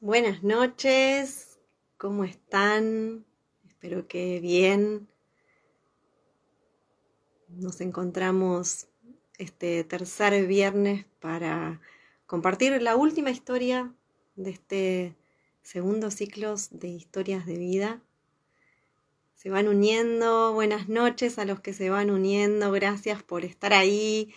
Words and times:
Buenas 0.00 0.44
noches, 0.44 1.58
¿cómo 1.96 2.22
están? 2.22 3.26
Espero 3.66 4.06
que 4.06 4.38
bien. 4.38 5.08
Nos 7.48 7.80
encontramos 7.80 8.86
este 9.38 9.82
tercer 9.82 10.46
viernes 10.46 11.04
para 11.18 11.80
compartir 12.26 12.80
la 12.80 12.94
última 12.94 13.32
historia 13.32 13.92
de 14.36 14.50
este 14.50 15.16
segundo 15.62 16.12
ciclo 16.12 16.54
de 16.70 16.86
historias 16.86 17.44
de 17.44 17.58
vida. 17.58 18.00
Se 19.34 19.50
van 19.50 19.66
uniendo, 19.66 20.52
buenas 20.52 20.88
noches 20.88 21.40
a 21.40 21.44
los 21.44 21.58
que 21.58 21.72
se 21.72 21.90
van 21.90 22.10
uniendo, 22.10 22.70
gracias 22.70 23.24
por 23.24 23.44
estar 23.44 23.72
ahí, 23.72 24.32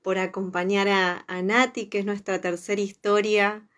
por 0.00 0.16
acompañar 0.16 0.88
a, 0.88 1.26
a 1.28 1.42
Nati, 1.42 1.90
que 1.90 1.98
es 1.98 2.06
nuestra 2.06 2.40
tercera 2.40 2.80
historia 2.80 3.68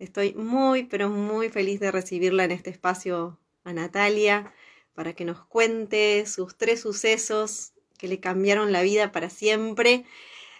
Estoy 0.00 0.32
muy, 0.32 0.84
pero 0.84 1.10
muy 1.10 1.50
feliz 1.50 1.78
de 1.78 1.92
recibirla 1.92 2.44
en 2.44 2.52
este 2.52 2.70
espacio 2.70 3.38
a 3.64 3.74
Natalia 3.74 4.54
para 4.94 5.12
que 5.12 5.26
nos 5.26 5.44
cuente 5.44 6.24
sus 6.24 6.56
tres 6.56 6.80
sucesos 6.80 7.74
que 7.98 8.08
le 8.08 8.18
cambiaron 8.18 8.72
la 8.72 8.80
vida 8.80 9.12
para 9.12 9.28
siempre. 9.28 10.06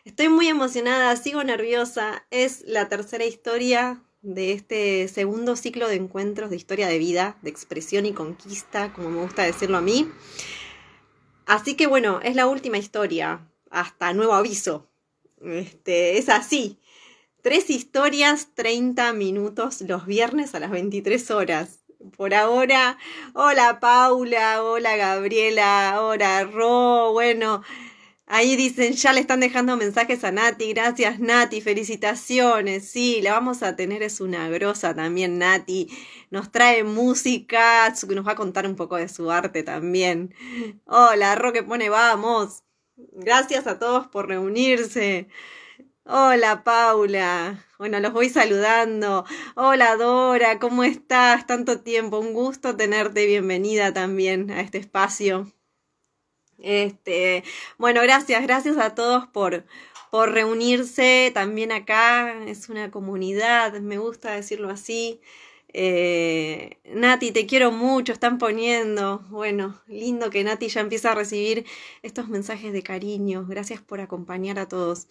Estoy 0.04 0.28
muy 0.28 0.46
emocionada, 0.48 1.16
sigo 1.16 1.42
nerviosa. 1.42 2.26
Es 2.30 2.64
la 2.66 2.90
tercera 2.90 3.24
historia 3.24 4.02
de 4.20 4.52
este 4.52 5.08
segundo 5.08 5.56
ciclo 5.56 5.88
de 5.88 5.96
encuentros 5.96 6.50
de 6.50 6.56
historia 6.56 6.86
de 6.86 6.98
vida, 6.98 7.38
de 7.40 7.48
expresión 7.48 8.04
y 8.04 8.12
conquista, 8.12 8.92
como 8.92 9.08
me 9.08 9.22
gusta 9.22 9.44
decirlo 9.44 9.78
a 9.78 9.80
mí. 9.80 10.06
Así 11.46 11.76
que 11.76 11.86
bueno, 11.86 12.20
es 12.22 12.36
la 12.36 12.46
última 12.46 12.76
historia, 12.76 13.48
hasta 13.70 14.12
nuevo 14.12 14.34
aviso. 14.34 14.90
Este, 15.42 16.18
es 16.18 16.28
así. 16.28 16.78
Tres 17.42 17.70
historias, 17.70 18.48
30 18.54 19.14
minutos 19.14 19.80
los 19.80 20.04
viernes 20.04 20.54
a 20.54 20.60
las 20.60 20.70
23 20.70 21.30
horas. 21.30 21.78
Por 22.14 22.34
ahora, 22.34 22.98
hola 23.32 23.80
Paula, 23.80 24.62
hola 24.62 24.96
Gabriela, 24.96 26.00
hola 26.02 26.44
Ro, 26.44 27.12
bueno, 27.12 27.62
ahí 28.26 28.56
dicen, 28.56 28.92
ya 28.92 29.14
le 29.14 29.20
están 29.20 29.40
dejando 29.40 29.76
mensajes 29.78 30.22
a 30.24 30.32
Nati, 30.32 30.72
gracias 30.72 31.18
Nati, 31.18 31.62
felicitaciones, 31.62 32.90
sí, 32.90 33.20
la 33.22 33.32
vamos 33.32 33.62
a 33.62 33.74
tener, 33.74 34.02
es 34.02 34.20
una 34.20 34.48
grosa 34.50 34.94
también 34.94 35.38
Nati, 35.38 35.88
nos 36.30 36.52
trae 36.52 36.84
música, 36.84 37.88
nos 37.88 38.26
va 38.26 38.32
a 38.32 38.36
contar 38.36 38.66
un 38.66 38.76
poco 38.76 38.96
de 38.96 39.08
su 39.08 39.30
arte 39.30 39.62
también. 39.62 40.34
Hola 40.84 41.34
Ro 41.36 41.52
que 41.54 41.62
pone, 41.62 41.88
vamos, 41.88 42.64
gracias 42.96 43.66
a 43.66 43.78
todos 43.78 44.08
por 44.08 44.28
reunirse. 44.28 45.28
Hola 46.04 46.64
Paula, 46.64 47.64
bueno, 47.78 48.00
los 48.00 48.12
voy 48.12 48.28
saludando. 48.30 49.24
Hola 49.54 49.96
Dora, 49.96 50.58
¿cómo 50.58 50.82
estás? 50.82 51.46
Tanto 51.46 51.80
tiempo, 51.80 52.18
un 52.18 52.32
gusto 52.32 52.76
tenerte 52.76 53.26
bienvenida 53.26 53.92
también 53.92 54.50
a 54.50 54.60
este 54.60 54.78
espacio. 54.78 55.52
Este, 56.58 57.44
bueno, 57.78 58.02
gracias, 58.02 58.42
gracias 58.42 58.76
a 58.78 58.94
todos 58.94 59.26
por, 59.28 59.64
por 60.10 60.32
reunirse 60.32 61.30
también 61.34 61.72
acá. 61.72 62.44
Es 62.46 62.68
una 62.68 62.90
comunidad, 62.90 63.78
me 63.80 63.98
gusta 63.98 64.32
decirlo 64.32 64.70
así. 64.70 65.20
Eh, 65.72 66.78
Nati, 66.84 67.30
te 67.32 67.46
quiero 67.46 67.70
mucho, 67.72 68.12
están 68.12 68.38
poniendo. 68.38 69.20
Bueno, 69.30 69.80
lindo 69.86 70.30
que 70.30 70.44
Nati 70.44 70.68
ya 70.68 70.80
empieza 70.80 71.12
a 71.12 71.14
recibir 71.14 71.64
estos 72.02 72.28
mensajes 72.28 72.72
de 72.72 72.82
cariño. 72.82 73.46
Gracias 73.48 73.80
por 73.80 74.00
acompañar 74.00 74.58
a 74.58 74.68
todos. 74.68 75.06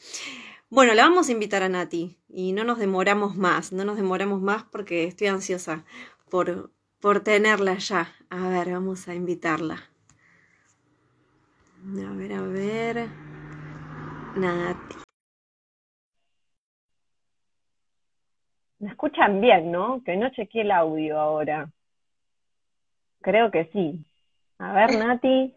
Bueno, 0.71 0.93
la 0.93 1.01
vamos 1.03 1.29
a 1.29 1.31
invitar 1.31 1.63
a 1.63 1.69
Nati 1.69 2.19
y 2.27 2.51
no 2.53 2.63
nos 2.63 2.77
demoramos 2.77 3.35
más, 3.35 3.71
no 3.73 3.85
nos 3.85 3.95
demoramos 3.95 4.39
más 4.39 4.65
porque 4.65 5.05
estoy 5.05 5.25
ansiosa 5.25 5.83
por, 6.29 6.69
por 7.01 7.23
tenerla 7.23 7.73
ya. 7.79 8.13
A 8.29 8.49
ver, 8.49 8.71
vamos 8.71 9.07
a 9.07 9.15
invitarla. 9.15 9.89
A 11.83 12.13
ver, 12.13 12.33
a 12.33 12.41
ver. 12.43 13.07
Nati. 14.35 14.95
Me 18.77 18.89
escuchan 18.91 19.41
bien, 19.41 19.71
¿no? 19.71 20.03
Que 20.03 20.15
no 20.17 20.29
chequeé 20.29 20.61
el 20.61 20.71
audio 20.71 21.19
ahora. 21.19 21.71
Creo 23.21 23.49
que 23.49 23.65
sí. 23.73 24.05
A 24.59 24.73
ver, 24.73 24.91
Nati. 24.99 25.55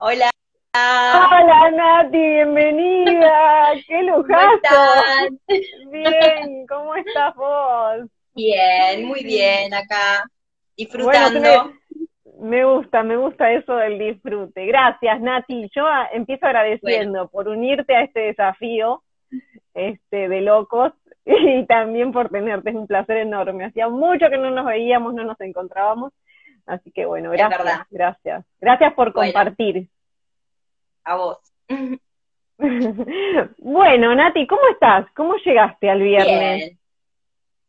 Hola. 0.00 0.31
Hola 0.74 1.70
Nati, 1.70 2.16
bienvenida, 2.16 3.72
qué 3.86 4.02
lujazo. 4.04 5.02
Bien, 5.90 6.66
¿cómo 6.68 6.94
estás 6.94 7.34
vos? 7.36 8.08
Bien, 8.34 9.04
muy 9.04 9.22
bien 9.22 9.74
acá, 9.74 10.26
disfrutando. 10.74 11.74
me, 12.38 12.64
gusta, 12.64 13.02
me 13.02 13.18
gusta 13.18 13.52
eso 13.52 13.76
del 13.76 13.98
disfrute. 13.98 14.64
Gracias 14.64 15.20
Nati, 15.20 15.68
yo 15.76 15.84
empiezo 16.10 16.46
agradeciendo 16.46 17.28
por 17.28 17.48
unirte 17.48 17.94
a 17.94 18.04
este 18.04 18.20
desafío 18.20 19.02
este, 19.74 20.30
de 20.30 20.40
locos 20.40 20.94
y 21.26 21.66
también 21.66 22.12
por 22.12 22.30
tenerte, 22.30 22.70
es 22.70 22.76
un 22.76 22.86
placer 22.86 23.18
enorme. 23.18 23.66
Hacía 23.66 23.90
mucho 23.90 24.30
que 24.30 24.38
no 24.38 24.50
nos 24.50 24.64
veíamos, 24.64 25.12
no 25.12 25.22
nos 25.22 25.38
encontrábamos, 25.42 26.14
así 26.64 26.90
que 26.92 27.04
bueno, 27.04 27.30
gracias, 27.30 27.86
gracias. 27.90 28.46
Gracias 28.58 28.94
por 28.94 29.12
compartir 29.12 29.90
a 31.04 31.16
vos. 31.16 31.38
bueno, 33.58 34.14
Nati, 34.14 34.46
¿cómo 34.46 34.62
estás? 34.70 35.06
¿Cómo 35.14 35.36
llegaste 35.36 35.90
al 35.90 36.02
viernes? 36.02 36.58
Bien. 36.58 36.78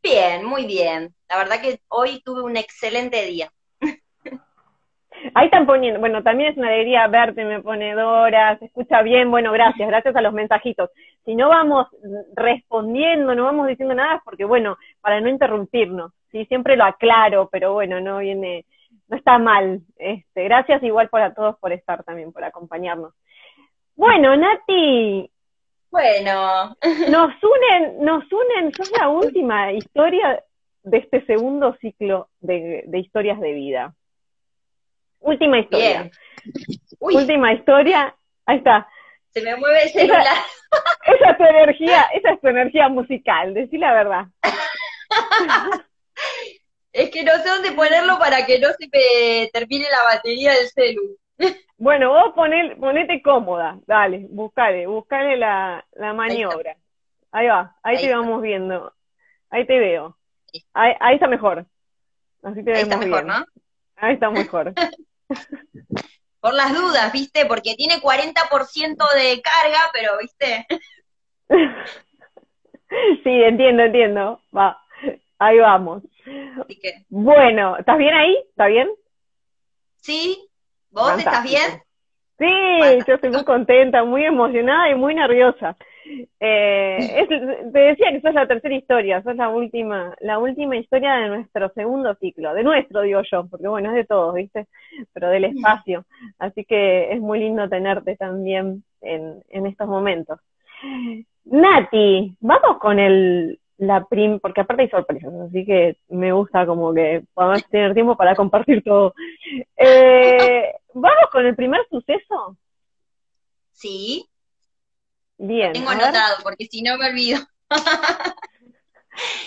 bien, 0.03 0.45
muy 0.45 0.65
bien. 0.65 1.13
La 1.29 1.37
verdad 1.37 1.61
que 1.61 1.79
hoy 1.87 2.21
tuve 2.23 2.43
un 2.43 2.57
excelente 2.57 3.25
día. 3.25 3.51
Ahí 5.33 5.45
están 5.45 5.65
poniendo, 5.65 5.99
bueno, 5.99 6.21
también 6.21 6.51
es 6.51 6.57
una 6.57 6.67
alegría 6.67 7.07
verte, 7.07 7.45
me 7.45 7.61
pone 7.61 7.93
Dora, 7.93 8.57
se 8.59 8.65
escucha 8.65 9.01
bien, 9.01 9.31
bueno, 9.31 9.51
gracias, 9.51 9.87
gracias 9.87 10.15
a 10.15 10.21
los 10.21 10.33
mensajitos. 10.33 10.89
Si 11.23 11.35
no 11.35 11.49
vamos 11.49 11.87
respondiendo, 12.35 13.33
no 13.33 13.45
vamos 13.45 13.67
diciendo 13.67 13.95
nada, 13.95 14.21
porque 14.25 14.43
bueno, 14.43 14.77
para 15.01 15.21
no 15.21 15.29
interrumpirnos, 15.29 16.11
sí, 16.31 16.45
siempre 16.45 16.75
lo 16.75 16.83
aclaro, 16.83 17.47
pero 17.51 17.73
bueno, 17.73 18.01
no 18.01 18.17
viene, 18.17 18.65
no 19.07 19.17
está 19.17 19.37
mal. 19.37 19.81
Este, 19.97 20.43
gracias 20.43 20.81
igual 20.83 21.09
para 21.09 21.33
todos 21.33 21.57
por 21.59 21.71
estar 21.71 22.03
también, 22.03 22.31
por 22.31 22.43
acompañarnos. 22.43 23.13
Bueno, 23.95 24.35
Nati. 24.35 25.29
Bueno. 25.89 26.75
Nos 27.09 27.33
unen, 27.43 28.03
nos 28.03 28.23
unen, 28.31 28.73
sos 28.73 28.91
la 28.99 29.09
última 29.09 29.71
historia 29.71 30.43
de 30.83 30.97
este 30.97 31.25
segundo 31.25 31.75
ciclo 31.79 32.29
de, 32.39 32.83
historias 32.93 33.39
de 33.39 33.53
vida. 33.53 33.93
Última 35.19 35.59
historia. 35.59 36.09
Última 36.99 37.53
historia. 37.53 38.15
Ahí 38.45 38.57
está. 38.57 38.87
Se 39.31 39.41
me 39.41 39.55
mueve 39.55 39.83
el 39.83 39.89
celular. 39.89 40.25
Esa, 41.05 41.31
es 41.31 41.37
tu 41.37 41.43
energía, 41.43 42.01
esa 42.13 42.31
es 42.31 42.41
tu 42.41 42.47
energía 42.47 42.89
musical, 42.89 43.53
decí 43.53 43.77
la 43.77 43.93
verdad. 43.93 44.25
es 46.93 47.09
que 47.09 47.23
no 47.23 47.33
sé 47.37 47.49
dónde 47.49 47.71
ponerlo 47.71 48.19
para 48.19 48.45
que 48.45 48.59
no 48.59 48.69
se 48.69 48.87
me 48.91 49.49
termine 49.51 49.85
la 49.89 50.03
batería 50.15 50.53
del 50.53 50.69
celular. 50.69 51.17
Bueno, 51.75 52.11
vos 52.13 52.33
ponete 52.33 53.21
cómoda, 53.21 53.77
dale, 53.85 54.27
buscale, 54.29 54.87
buscale 54.87 55.35
la, 55.35 55.85
la 55.95 56.13
maniobra. 56.13 56.77
Ahí, 57.29 57.47
va, 57.47 57.75
ahí, 57.83 57.97
te 57.97 58.15
vamos 58.15 58.41
viendo. 58.41 58.93
Ahí 59.49 59.67
te 59.67 59.77
veo. 59.79 60.17
Ahí, 60.73 60.93
ahí 61.01 61.15
está 61.15 61.27
mejor. 61.27 61.65
Así 62.41 62.63
te 62.63 62.73
ahí 62.73 62.83
está 62.83 62.95
mejor, 62.95 63.25
¿no? 63.25 63.45
Ahí 63.97 64.13
está 64.13 64.29
mejor. 64.29 64.73
Por 66.39 66.53
las 66.53 66.73
dudas, 66.73 67.11
¿viste? 67.11 67.45
Porque 67.45 67.75
tiene 67.75 67.95
40% 67.99 69.13
de 69.15 69.41
carga, 69.41 69.79
pero, 69.91 70.17
¿viste? 70.19 70.65
sí, 73.23 73.43
entiendo, 73.43 73.83
entiendo. 73.83 74.41
Va, 74.55 74.79
ahí 75.45 75.59
vamos. 75.59 76.03
Bueno, 77.09 77.77
¿estás 77.77 77.97
bien 77.97 78.13
ahí? 78.13 78.37
¿Está 78.49 78.67
bien? 78.67 78.89
Sí, 79.97 80.49
¿Vos 80.91 81.17
estás 81.17 81.43
bien? 81.43 81.81
Sí, 82.37 83.03
yo 83.07 83.15
estoy 83.15 83.31
muy 83.31 83.43
contenta, 83.43 84.03
muy 84.03 84.23
emocionada 84.25 84.89
y 84.89 84.95
muy 84.95 85.15
nerviosa. 85.15 85.75
Eh, 86.39 87.27
te 87.71 87.79
decía 87.79 88.11
que 88.11 88.17
es 88.17 88.33
la 88.33 88.47
tercera 88.47 88.75
historia, 88.75 89.17
es 89.17 89.35
la 89.37 89.49
última, 89.49 90.13
la 90.19 90.39
última 90.39 90.75
historia 90.75 91.13
de 91.15 91.29
nuestro 91.29 91.69
segundo 91.69 92.15
ciclo, 92.15 92.53
de 92.53 92.63
nuestro 92.63 93.01
digo 93.01 93.21
yo, 93.31 93.47
porque 93.49 93.67
bueno, 93.67 93.89
es 93.89 93.95
de 93.95 94.05
todos, 94.05 94.35
¿viste? 94.35 94.67
Pero 95.13 95.29
del 95.29 95.45
espacio. 95.45 96.05
Así 96.39 96.65
que 96.65 97.13
es 97.13 97.21
muy 97.21 97.39
lindo 97.39 97.69
tenerte 97.69 98.15
también 98.17 98.83
en, 99.01 99.41
en 99.49 99.65
estos 99.65 99.87
momentos. 99.87 100.39
Nati, 101.45 102.35
vamos 102.41 102.77
con 102.79 102.99
el, 102.99 103.59
la 103.77 104.05
prim, 104.05 104.39
porque 104.39 104.61
aparte 104.61 104.83
hay 104.83 104.89
sorpresas, 104.89 105.33
así 105.47 105.65
que 105.65 105.97
me 106.09 106.31
gusta 106.31 106.65
como 106.65 106.93
que 106.93 107.23
podamos 107.33 107.65
tener 107.69 107.93
tiempo 107.93 108.15
para 108.15 108.35
compartir 108.35 108.83
todo. 108.83 109.13
Eh, 109.77 110.73
¿Vamos 110.93 111.29
con 111.31 111.45
el 111.45 111.55
primer 111.55 111.81
suceso? 111.89 112.57
Sí. 113.71 114.29
Bien. 115.37 115.73
tengo 115.73 115.89
anotado, 115.89 116.37
porque 116.43 116.65
si 116.65 116.81
no 116.81 116.97
me 116.97 117.09
olvido. 117.09 117.39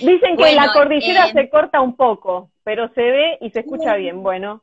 Dicen 0.00 0.36
que 0.36 0.52
la 0.52 0.72
cordillera 0.72 1.28
eh, 1.28 1.32
se 1.32 1.48
corta 1.48 1.80
un 1.80 1.96
poco, 1.96 2.50
pero 2.62 2.88
se 2.94 3.02
ve 3.02 3.38
y 3.40 3.50
se 3.50 3.60
escucha 3.60 3.94
uh. 3.94 3.98
bien. 3.98 4.22
Bueno, 4.22 4.62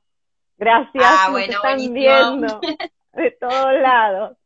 gracias. 0.57 1.04
Ah, 1.06 1.30
bueno, 1.31 1.54
están 1.54 1.94
viendo 1.94 2.62
de 3.13 3.31
todos 3.31 3.74
lados. 3.81 4.38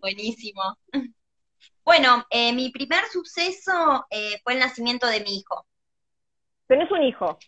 Buenísimo. 0.00 0.62
Bueno, 1.86 2.26
eh, 2.30 2.52
mi 2.52 2.70
primer 2.70 3.04
suceso 3.06 4.04
eh, 4.10 4.40
fue 4.42 4.54
el 4.54 4.58
nacimiento 4.58 5.06
de 5.06 5.20
mi 5.20 5.38
hijo. 5.38 5.64
¿Tenés 6.66 6.90
un 6.90 7.04
hijo? 7.04 7.38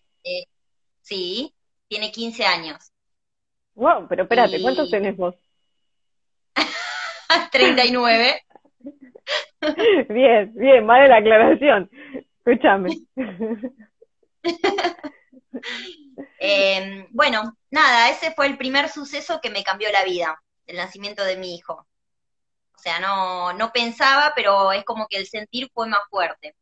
sí, 1.00 1.52
tiene 1.88 2.12
15 2.12 2.44
años. 2.44 2.92
Wow, 3.74 4.06
pero 4.08 4.22
espérate, 4.24 4.62
¿cuántos 4.62 4.90
tenés 4.90 5.16
vos? 5.16 5.34
39. 7.50 8.42
bien, 10.10 10.54
bien, 10.54 10.86
vale 10.86 11.08
la 11.08 11.16
aclaración. 11.16 11.90
Escúchame. 12.38 12.90
Em, 16.38 17.06
bueno, 17.10 17.56
nada, 17.70 18.10
ese 18.10 18.32
fue 18.32 18.46
el 18.46 18.56
primer 18.56 18.88
suceso 18.88 19.40
que 19.42 19.50
me 19.50 19.64
cambió 19.64 19.90
la 19.90 20.04
vida, 20.04 20.40
el 20.66 20.76
nacimiento 20.76 21.24
de 21.24 21.36
mi 21.36 21.56
hijo. 21.56 21.86
O 22.78 22.80
sea, 22.80 23.00
no, 23.00 23.52
no 23.54 23.72
pensaba, 23.72 24.32
pero 24.36 24.70
es 24.70 24.84
como 24.84 25.08
que 25.08 25.16
el 25.16 25.26
sentir 25.26 25.68
fue 25.74 25.88
más 25.88 25.98
fuerte. 26.08 26.54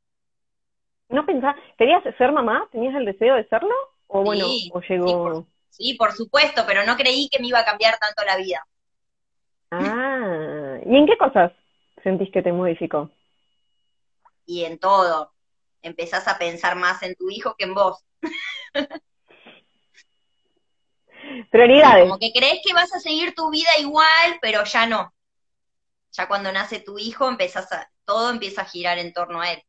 ¿No 1.10 1.26
pensaba? 1.26 1.54
¿Querías 1.76 2.02
ser 2.16 2.32
mamá? 2.32 2.66
¿Tenías 2.72 2.94
el 2.94 3.04
deseo 3.04 3.34
de 3.34 3.46
serlo? 3.48 3.74
¿O 4.06 4.22
bueno, 4.22 4.46
o 4.72 4.80
llegó...? 4.80 5.46
sí, 5.68 5.92
por 5.92 6.12
supuesto, 6.12 6.64
pero 6.66 6.86
no 6.86 6.96
creí 6.96 7.28
que 7.28 7.38
me 7.38 7.48
iba 7.48 7.58
a 7.58 7.66
cambiar 7.66 7.98
tanto 7.98 8.24
la 8.24 8.38
vida. 8.38 8.66
Ah, 9.70 10.78
¿y 10.86 10.96
en 10.96 11.06
qué 11.06 11.18
cosas 11.18 11.52
sentís 12.02 12.32
que 12.32 12.40
te 12.40 12.50
modificó? 12.50 13.10
Y 14.46 14.64
en 14.64 14.78
todo. 14.78 15.32
Empezás 15.82 16.26
a 16.28 16.38
pensar 16.38 16.76
más 16.76 17.02
en 17.02 17.14
tu 17.14 17.28
hijo 17.28 17.54
que 17.58 17.66
en 17.66 17.74
vos. 17.74 18.02
Prioridades. 21.50 22.04
Como 22.04 22.18
que 22.18 22.32
crees 22.32 22.60
que 22.64 22.72
vas 22.72 22.94
a 22.94 23.00
seguir 23.00 23.34
tu 23.34 23.50
vida 23.50 23.68
igual, 23.78 24.38
pero 24.40 24.64
ya 24.64 24.86
no. 24.86 25.12
Ya 26.16 26.28
cuando 26.28 26.50
nace 26.50 26.80
tu 26.80 26.98
hijo, 26.98 27.28
empezás 27.28 27.70
a, 27.72 27.90
todo 28.06 28.30
empieza 28.30 28.62
a 28.62 28.64
girar 28.64 28.98
en 28.98 29.12
torno 29.12 29.42
a 29.42 29.52
él. 29.52 29.62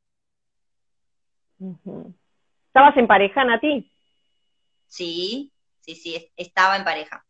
¿Estabas 2.67 2.95
en 2.95 3.07
pareja, 3.07 3.43
Nati? 3.43 3.91
Sí, 4.85 5.51
sí, 5.81 5.95
sí, 5.95 6.31
estaba 6.37 6.77
en 6.77 6.85
pareja. 6.85 7.25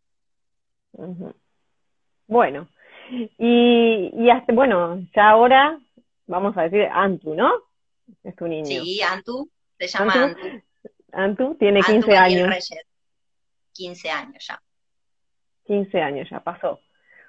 Bueno, 2.27 2.69
y, 3.09 4.11
y 4.13 4.29
hasta, 4.29 4.53
bueno, 4.53 5.01
ya 5.15 5.29
ahora 5.29 5.79
vamos 6.27 6.55
a 6.55 6.63
decir 6.63 6.87
Antu, 6.91 7.33
¿no? 7.33 7.51
Es 8.23 8.35
tu 8.35 8.47
niño. 8.47 8.65
Sí, 8.65 9.01
Antu, 9.01 9.49
se 9.79 9.87
llama 9.87 10.13
Antu. 10.13 10.61
Antu, 11.11 11.55
tiene 11.55 11.81
15 11.81 12.15
años. 12.15 12.69
15 13.73 14.09
años 14.11 14.45
ya. 14.47 14.61
15 15.65 16.01
años 16.01 16.29
ya 16.29 16.39
pasó. 16.41 16.79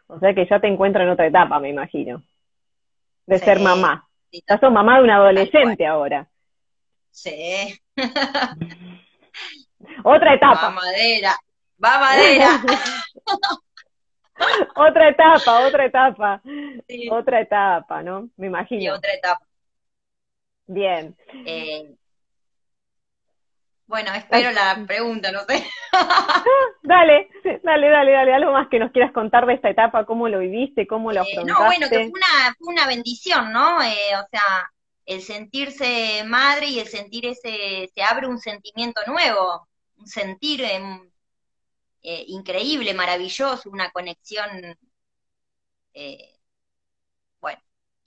O 0.08 0.18
sea 0.18 0.34
que 0.34 0.46
ya 0.46 0.58
te 0.58 0.66
encuentras 0.66 1.04
en 1.04 1.10
otra 1.10 1.26
etapa, 1.26 1.60
me 1.60 1.70
imagino. 1.70 2.22
De 3.26 3.38
ser 3.38 3.60
mamá. 3.60 4.08
ya 4.32 4.58
sos 4.58 4.72
mamá 4.72 4.98
de 4.98 5.04
un 5.04 5.10
adolescente 5.10 5.86
ahora. 5.86 6.26
Sí. 7.10 7.78
otra 10.04 10.34
etapa. 10.34 10.62
Va 10.62 10.70
madera. 10.70 11.36
Va 11.82 11.98
madera. 11.98 12.60
otra 14.76 15.08
etapa, 15.10 15.66
otra 15.66 15.84
etapa. 15.84 16.42
Otra 17.10 17.40
etapa, 17.40 18.02
¿no? 18.02 18.30
Me 18.36 18.46
imagino. 18.46 18.80
Sí, 18.80 18.88
otra 18.88 19.12
etapa. 19.12 19.44
Bien. 20.66 21.16
Eh, 21.46 21.94
bueno, 23.88 24.12
espero 24.12 24.52
la 24.52 24.84
pregunta, 24.86 25.32
no 25.32 25.40
sé. 25.40 25.66
dale, 26.82 27.30
dale, 27.62 27.88
dale, 27.88 28.12
dale. 28.12 28.34
Algo 28.34 28.52
más 28.52 28.68
que 28.68 28.78
nos 28.78 28.92
quieras 28.92 29.12
contar 29.12 29.46
de 29.46 29.54
esta 29.54 29.70
etapa, 29.70 30.04
cómo 30.04 30.28
lo 30.28 30.40
viviste, 30.40 30.86
cómo 30.86 31.10
lo 31.10 31.22
afrontaste. 31.22 31.50
Eh, 31.50 31.54
no, 31.54 31.64
bueno, 31.64 31.88
que 31.88 31.96
fue 31.96 32.06
una, 32.06 32.54
fue 32.58 32.74
una 32.74 32.86
bendición, 32.86 33.50
¿no? 33.50 33.82
Eh, 33.82 34.14
o 34.14 34.28
sea, 34.30 34.70
el 35.06 35.22
sentirse 35.22 36.22
madre 36.26 36.66
y 36.66 36.80
el 36.80 36.86
sentir 36.86 37.24
ese, 37.24 37.90
se 37.94 38.02
abre 38.02 38.26
un 38.26 38.38
sentimiento 38.38 39.00
nuevo, 39.06 39.66
un 39.96 40.06
sentir 40.06 40.62
em, 40.64 41.10
eh, 42.02 42.24
increíble, 42.28 42.92
maravilloso, 42.92 43.70
una 43.70 43.90
conexión, 43.90 44.76
eh, 45.94 46.34
bueno, 47.40 47.60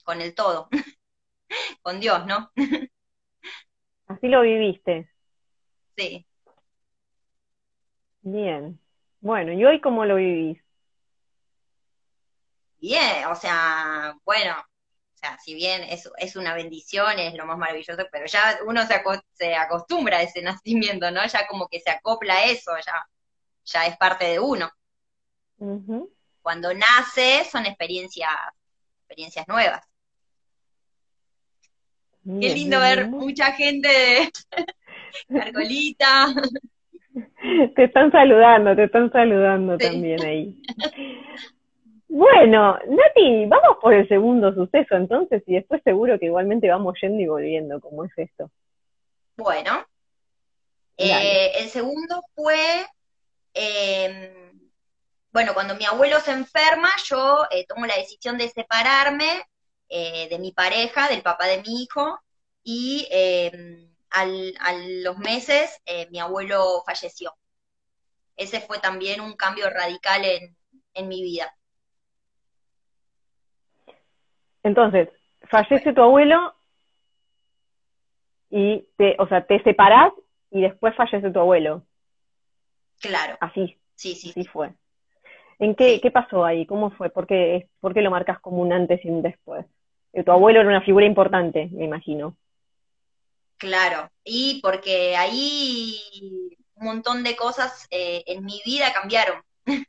con 0.04 0.20
el 0.20 0.32
todo, 0.32 0.68
con 1.82 1.98
Dios, 1.98 2.24
¿no? 2.26 2.52
Así 4.06 4.28
lo 4.28 4.42
viviste. 4.42 5.11
Sí. 5.96 6.26
Bien. 8.22 8.78
Bueno, 9.20 9.52
¿y 9.52 9.64
hoy 9.64 9.80
cómo 9.80 10.04
lo 10.04 10.16
vivís? 10.16 10.62
Bien, 12.80 13.26
o 13.26 13.36
sea, 13.36 14.14
bueno, 14.24 14.54
o 14.58 15.16
sea, 15.16 15.38
si 15.38 15.54
bien 15.54 15.82
es, 15.84 16.10
es 16.18 16.34
una 16.34 16.54
bendición, 16.54 17.18
es 17.18 17.34
lo 17.34 17.46
más 17.46 17.56
maravilloso, 17.56 18.02
pero 18.10 18.26
ya 18.26 18.58
uno 18.66 18.84
se, 18.86 19.00
se 19.32 19.54
acostumbra 19.54 20.18
a 20.18 20.22
ese 20.22 20.42
nacimiento, 20.42 21.10
¿no? 21.10 21.24
Ya 21.24 21.46
como 21.46 21.68
que 21.68 21.78
se 21.80 21.90
acopla 21.90 22.34
a 22.34 22.44
eso, 22.44 22.72
ya 22.84 23.06
ya 23.64 23.86
es 23.86 23.96
parte 23.96 24.24
de 24.26 24.40
uno. 24.40 24.70
Cuando 26.40 26.74
nace 26.74 27.44
son 27.44 27.66
experiencias, 27.66 28.30
experiencias 29.00 29.46
nuevas. 29.46 29.80
Qué 32.24 32.54
lindo 32.54 32.80
ver 32.80 33.08
mucha 33.08 33.52
gente 33.52 33.88
de 33.88 34.32
Carcolita. 35.28 36.34
Te 37.76 37.84
están 37.84 38.10
saludando, 38.10 38.74
te 38.74 38.84
están 38.84 39.12
saludando 39.12 39.76
también 39.76 40.22
ahí. 40.24 40.58
Bueno, 42.08 42.78
Nati, 42.88 43.44
vamos 43.46 43.76
por 43.82 43.92
el 43.92 44.08
segundo 44.08 44.54
suceso 44.54 44.96
entonces 44.96 45.42
y 45.46 45.56
después 45.56 45.82
seguro 45.84 46.18
que 46.18 46.26
igualmente 46.26 46.70
vamos 46.70 46.94
yendo 47.02 47.20
y 47.20 47.26
volviendo, 47.26 47.80
como 47.80 48.06
es 48.06 48.12
esto. 48.16 48.50
Bueno, 49.36 49.84
eh, 50.96 51.52
el 51.58 51.68
segundo 51.68 52.22
fue 52.34 52.86
Em, 53.54 54.70
bueno, 55.32 55.54
cuando 55.54 55.74
mi 55.74 55.84
abuelo 55.84 56.20
se 56.20 56.32
enferma, 56.32 56.90
yo 57.04 57.46
eh, 57.50 57.66
tomo 57.66 57.86
la 57.86 57.96
decisión 57.96 58.38
de 58.38 58.48
separarme 58.48 59.44
eh, 59.88 60.28
de 60.28 60.38
mi 60.38 60.52
pareja, 60.52 61.08
del 61.08 61.22
papá 61.22 61.46
de 61.46 61.62
mi 61.62 61.82
hijo, 61.82 62.20
y 62.62 63.06
em, 63.10 63.91
al, 64.12 64.54
a 64.60 64.72
los 65.04 65.18
meses 65.18 65.80
eh, 65.86 66.08
mi 66.10 66.20
abuelo 66.20 66.82
falleció. 66.86 67.34
Ese 68.36 68.60
fue 68.60 68.78
también 68.78 69.20
un 69.20 69.36
cambio 69.36 69.68
radical 69.70 70.24
en, 70.24 70.56
en 70.94 71.08
mi 71.08 71.22
vida. 71.22 71.54
Entonces, 74.62 75.08
fallece 75.50 75.92
tu 75.92 76.02
abuelo 76.02 76.54
y 78.50 78.86
te, 78.96 79.16
o 79.18 79.26
sea, 79.26 79.44
te 79.44 79.62
separás 79.62 80.12
y 80.50 80.62
después 80.62 80.94
fallece 80.94 81.30
tu 81.30 81.40
abuelo. 81.40 81.84
Claro. 83.00 83.36
Así. 83.40 83.78
Sí, 83.94 84.14
sí. 84.14 84.30
Así 84.30 84.44
fue. 84.44 84.72
¿En 85.58 85.74
qué, 85.74 86.00
qué 86.00 86.10
pasó 86.10 86.44
ahí? 86.44 86.66
¿Cómo 86.66 86.90
fue? 86.90 87.10
¿Por 87.10 87.26
qué, 87.26 87.68
¿Por 87.80 87.94
qué 87.94 88.02
lo 88.02 88.10
marcas 88.10 88.40
como 88.40 88.62
un 88.62 88.72
antes 88.72 89.04
y 89.04 89.08
un 89.08 89.22
después? 89.22 89.64
Eh, 90.12 90.24
tu 90.24 90.32
abuelo 90.32 90.60
era 90.60 90.68
una 90.68 90.82
figura 90.82 91.06
importante, 91.06 91.68
me 91.72 91.84
imagino. 91.84 92.36
Claro, 93.62 94.10
y 94.24 94.60
porque 94.60 95.16
ahí 95.16 95.96
un 96.74 96.84
montón 96.84 97.22
de 97.22 97.36
cosas 97.36 97.86
eh, 97.92 98.24
en 98.26 98.44
mi 98.44 98.60
vida 98.66 98.92
cambiaron 98.92 99.40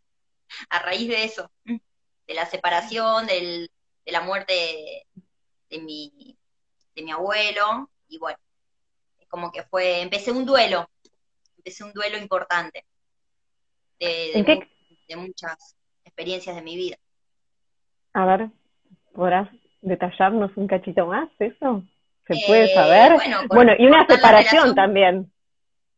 a 0.69 0.77
raíz 0.77 1.07
de 1.07 1.23
eso, 1.23 1.49
de 1.65 2.33
la 2.35 2.45
separación, 2.45 3.25
del, 3.25 3.71
de 4.05 4.11
la 4.11 4.21
muerte 4.21 5.07
de 5.71 5.79
mi, 5.79 6.37
de 6.93 7.01
mi 7.01 7.09
abuelo, 7.09 7.89
y 8.07 8.19
bueno, 8.19 8.37
es 9.19 9.27
como 9.27 9.51
que 9.51 9.63
fue, 9.63 10.01
empecé 10.01 10.31
un 10.31 10.45
duelo, 10.45 10.87
empecé 11.57 11.83
un 11.83 11.93
duelo 11.93 12.19
importante 12.19 12.85
de, 13.99 14.67
muchas 15.17 15.75
experiencias 16.05 16.55
de 16.55 16.61
mi 16.61 16.75
vida. 16.75 16.97
A 18.13 18.25
ver, 18.27 18.51
¿podrás 19.15 19.49
detallarnos 19.81 20.55
un 20.57 20.67
cachito 20.67 21.07
más 21.07 21.27
eso? 21.39 21.83
¿Se 22.27 22.45
puede 22.47 22.65
eh, 22.65 22.73
saber? 22.73 23.13
Bueno, 23.47 23.73
y 23.77 23.85
una 23.85 24.05
separación 24.07 24.75
también. 24.75 25.31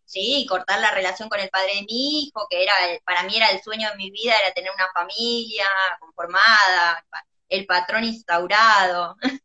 Sí, 0.06 0.46
cortar 0.48 0.80
la 0.80 0.92
relación 0.92 1.30
con 1.30 1.40
el 1.40 1.50
padre 1.50 1.76
de 1.76 1.82
mi 1.82 2.20
hijo, 2.20 2.48
que 2.50 2.64
era 2.64 2.74
para 3.04 3.24
mí 3.24 3.36
era 3.36 3.50
el 3.50 3.62
sueño 3.62 3.90
de 3.90 3.96
mi 3.98 4.12
vida, 4.12 4.34
era 4.44 4.54
tener 4.54 4.72
una 4.72 4.88
familia 4.94 5.66
conformada, 6.00 7.04
el 7.50 7.66
patrón 7.66 8.04
instaurado 8.04 9.16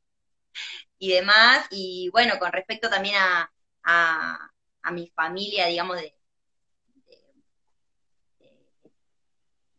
y 0.99 1.13
demás. 1.13 1.67
Y 1.71 2.11
bueno, 2.13 2.39
con 2.39 2.53
respecto 2.53 2.91
también 2.91 3.17
a, 3.17 3.51
a 4.83 4.91
mi 4.91 5.11
familia, 5.11 5.67
digamos, 5.67 5.97
de, 5.97 6.15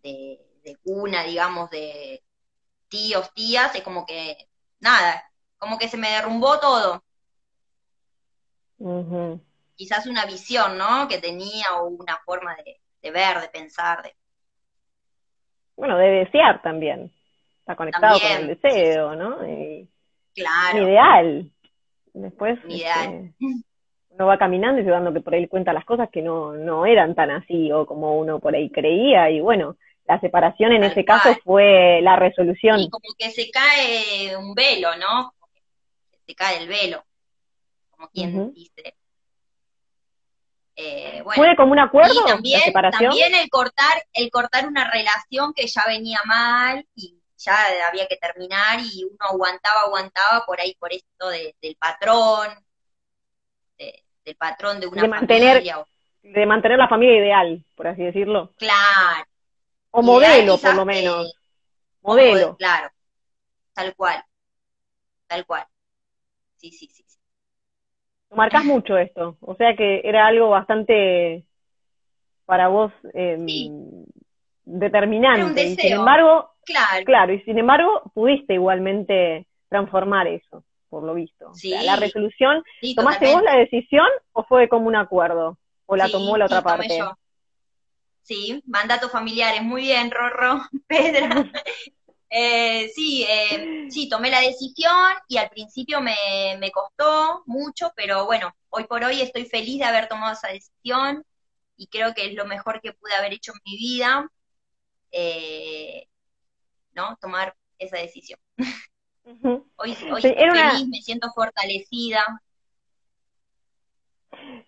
de, 0.04 0.78
cuna, 0.84 1.24
digamos, 1.24 1.70
de 1.70 2.24
tíos, 2.90 3.34
tías, 3.34 3.74
es 3.76 3.84
como 3.84 4.06
que, 4.06 4.50
nada, 4.80 5.31
como 5.62 5.78
que 5.78 5.88
se 5.88 5.98
me 5.98 6.10
derrumbó 6.10 6.60
todo. 6.60 7.04
Quizás 9.76 10.08
una 10.08 10.26
visión, 10.26 10.76
¿no? 10.76 11.08
Que 11.08 11.20
tenía 11.20 11.66
o 11.80 11.88
una 11.88 12.18
forma 12.26 12.56
de, 12.56 13.12
ver, 13.12 13.40
de 13.40 13.48
pensar. 13.50 14.02
De... 14.02 14.16
Bueno, 15.78 15.98
de 15.98 16.08
desear 16.08 16.64
también. 16.64 17.14
Está 17.60 17.76
conectado 17.76 18.20
con 18.20 18.32
el 18.32 18.48
deseo, 18.48 19.16
¿no? 19.16 19.38
claro. 20.34 20.82
ideal. 20.82 21.52
Después 22.14 22.60
este, 22.68 23.34
uno 24.10 24.26
va 24.26 24.40
caminando 24.40 24.82
y 24.82 24.84
se 24.84 24.90
dando 24.90 25.14
que 25.14 25.22
por 25.22 25.36
ahí 25.36 25.48
cuenta 25.48 25.74
las 25.74 25.86
cosas 25.86 26.10
que 26.10 26.24
no, 26.24 26.54
no 26.54 26.88
eran 26.88 27.14
tan 27.14 27.30
así 27.30 27.72
o 27.72 27.86
como 27.86 28.18
uno 28.18 28.40
por 28.40 28.56
ahí 28.56 28.72
creía 28.72 29.30
y 29.30 29.40
bueno, 29.40 29.78
la 30.08 30.20
separación 30.20 30.72
en 30.72 30.84
ese 30.86 31.06
caso 31.06 31.36
fue 31.44 32.02
la 32.02 32.16
resolución. 32.16 32.80
Y 32.80 32.90
como 32.90 33.14
que 33.16 33.30
se 33.30 33.52
cae 33.52 34.36
un 34.36 34.56
velo, 34.56 34.90
¿no? 34.98 35.34
Se 36.32 36.36
cae 36.36 36.60
el 36.60 36.70
velo, 36.70 37.06
como 37.90 38.08
quien 38.08 38.54
dice. 38.54 38.96
Eh, 40.78 41.22
¿Fue 41.36 41.58
como 41.58 41.74
un 41.74 41.80
acuerdo 41.80 42.24
también, 42.24 42.62
separación? 42.62 43.10
También 43.10 43.36
el 43.36 43.50
cortar, 43.50 44.02
el 44.14 44.32
cortar 44.32 44.66
una 44.66 44.90
relación 44.90 45.54
que 45.54 45.68
ya 45.68 45.84
venía 45.86 46.22
mal 46.24 46.88
y 46.96 47.22
ya 47.36 47.54
había 47.90 48.08
que 48.08 48.16
terminar 48.16 48.80
y 48.80 49.04
uno 49.04 49.18
aguantaba, 49.20 49.82
aguantaba 49.88 50.46
por 50.46 50.62
ahí 50.62 50.74
por 50.76 50.94
esto 50.94 51.28
del 51.28 51.76
patrón, 51.78 52.48
del 53.78 54.36
patrón 54.38 54.80
de 54.80 54.88
una 54.88 55.02
de 55.02 55.08
mantener, 55.10 55.62
De 56.22 56.46
mantener 56.46 56.78
la 56.78 56.88
familia 56.88 57.18
ideal, 57.18 57.66
por 57.76 57.88
así 57.90 58.04
decirlo. 58.04 58.54
Claro. 58.56 59.26
O 59.90 60.02
modelo, 60.02 60.58
por 60.58 60.76
lo 60.76 60.86
menos. 60.86 61.36
modelo. 62.00 62.56
Claro, 62.56 62.90
tal 63.74 63.94
cual, 63.98 64.24
tal 65.28 65.46
cual. 65.46 65.68
Sí, 66.62 66.72
sí, 66.72 66.88
sí. 66.88 67.04
Marcas 68.36 68.64
mucho 68.64 68.96
esto, 68.98 69.36
o 69.42 69.56
sea 69.56 69.76
que 69.76 70.02
era 70.04 70.28
algo 70.28 70.50
bastante 70.50 71.44
para 72.46 72.68
vos 72.68 72.92
eh, 73.16 73.36
determinante. 74.64 75.64
Y 75.66 75.76
sin 75.76 75.94
embargo, 75.94 76.52
claro. 76.64 77.04
claro, 77.04 77.34
y 77.34 77.42
sin 77.42 77.58
embargo 77.58 78.12
pudiste 78.14 78.54
igualmente 78.54 79.48
transformar 79.70 80.28
eso, 80.28 80.64
por 80.88 81.02
lo 81.02 81.16
visto. 81.16 81.52
Sí. 81.56 81.72
la 81.72 81.96
resolución, 81.96 82.64
¿tomaste 82.96 83.34
vos 83.34 83.42
la 83.42 83.56
decisión 83.56 84.08
o 84.34 84.44
fue 84.44 84.70
como 84.70 84.86
un 84.86 84.96
acuerdo? 84.96 85.58
¿O 85.88 85.96
la 85.96 86.10
tomó 86.10 86.38
la 86.38 86.46
otra 86.46 86.62
parte? 86.62 87.00
Sí, 88.22 88.62
mandatos 88.68 89.12
familiares, 89.12 89.64
muy 89.64 89.82
bien, 89.82 90.12
Rorro, 90.12 90.62
Pedro. 90.88 91.28
Eh, 92.34 92.90
sí, 92.96 93.26
eh, 93.30 93.88
sí, 93.90 94.08
tomé 94.08 94.32
la 94.32 94.40
decisión 94.40 94.96
y 95.28 95.36
al 95.36 95.50
principio 95.50 96.00
me, 96.00 96.16
me 96.60 96.72
costó 96.72 97.44
mucho, 97.46 97.92
pero 97.94 98.26
bueno, 98.26 98.56
hoy 98.70 98.86
por 98.86 99.04
hoy 99.04 99.20
estoy 99.20 99.44
feliz 99.46 99.80
de 99.80 99.84
haber 99.84 100.08
tomado 100.08 100.32
esa 100.32 100.48
decisión 100.48 101.26
y 101.76 101.88
creo 101.88 102.14
que 102.14 102.28
es 102.28 102.34
lo 102.34 102.46
mejor 102.46 102.80
que 102.80 102.94
pude 102.94 103.14
haber 103.20 103.34
hecho 103.34 103.52
en 103.52 103.60
mi 103.66 103.78
vida, 103.78 104.32
eh, 105.12 106.06
¿no? 106.94 107.18
Tomar 107.20 107.54
esa 107.78 107.98
decisión. 107.98 108.40
Hoy, 109.76 109.98
hoy 110.10 110.22
estoy 110.24 110.34
feliz, 110.34 110.88
me 110.88 111.02
siento 111.02 111.30
fortalecida. 111.36 112.24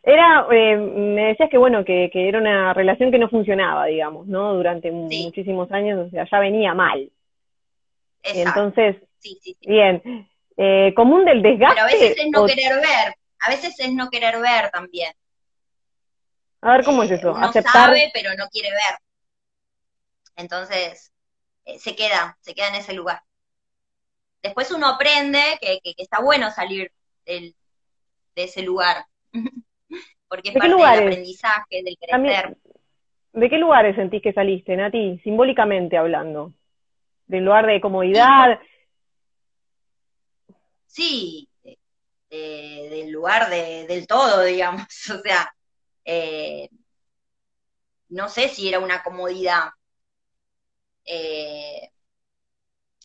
Era, 0.03 0.47
eh, 0.51 0.75
me 0.75 1.27
decías 1.27 1.49
que 1.49 1.57
bueno, 1.57 1.85
que, 1.85 2.09
que, 2.11 2.27
era 2.27 2.39
una 2.39 2.73
relación 2.73 3.09
que 3.09 3.19
no 3.19 3.29
funcionaba, 3.29 3.85
digamos, 3.85 4.27
¿no? 4.27 4.53
Durante 4.53 4.91
muchísimos 4.91 5.71
años, 5.71 6.07
o 6.07 6.09
sea, 6.09 6.27
ya 6.29 6.39
venía 6.39 6.73
mal. 6.73 7.09
Entonces, 8.23 8.95
sí, 9.19 9.37
sí, 9.41 9.57
bien, 9.61 10.29
eh, 10.57 10.93
común 10.95 11.25
del 11.25 11.41
desgaste. 11.41 11.75
Pero 11.75 11.87
a 11.87 11.91
veces 11.91 12.17
es 12.17 12.31
no 12.31 12.45
querer 12.45 12.75
ver, 12.75 13.15
a 13.39 13.49
veces 13.49 13.79
es 13.79 13.93
no 13.93 14.09
querer 14.09 14.39
ver 14.39 14.69
también. 14.71 15.13
A 16.61 16.71
ver, 16.73 16.85
¿cómo 16.85 17.03
es 17.03 17.11
eso? 17.11 17.29
Eh, 17.29 17.33
uno 17.33 17.51
sabe, 17.51 18.09
pero 18.13 18.33
no 18.35 18.47
quiere 18.47 18.69
ver. 18.71 18.99
Entonces, 20.37 21.11
eh, 21.65 21.77
se 21.77 21.95
queda, 21.95 22.37
se 22.39 22.55
queda 22.55 22.69
en 22.69 22.75
ese 22.75 22.93
lugar. 22.93 23.21
Después 24.41 24.71
uno 24.71 24.87
aprende 24.87 25.39
que, 25.61 25.79
que, 25.83 25.93
está 25.97 26.21
bueno 26.21 26.51
salir 26.51 26.91
del, 27.25 27.55
de 28.35 28.43
ese 28.43 28.61
lugar, 28.61 29.05
porque 30.27 30.49
es 30.49 30.55
parte 30.55 30.75
del 30.75 30.85
aprendizaje, 30.85 31.83
del 31.83 31.97
crecer. 31.97 32.57
¿De 33.33 33.49
qué 33.49 33.57
lugares 33.57 33.95
sentís 33.95 34.21
que 34.21 34.31
saliste, 34.31 34.75
Nati, 34.75 35.19
simbólicamente 35.23 35.97
hablando? 35.97 36.53
¿Del 37.25 37.45
lugar 37.45 37.65
de 37.65 37.81
comodidad? 37.81 38.59
Sí, 40.87 41.49
del 42.89 43.11
lugar 43.11 43.49
de, 43.49 43.85
del 43.87 44.07
todo, 44.07 44.41
digamos. 44.43 44.87
O 45.09 45.21
sea, 45.21 45.53
eh, 46.05 46.69
no 48.09 48.29
sé 48.29 48.49
si 48.49 48.67
era 48.69 48.79
una 48.79 49.03
comodidad. 49.03 49.69
Eh, 51.05 51.89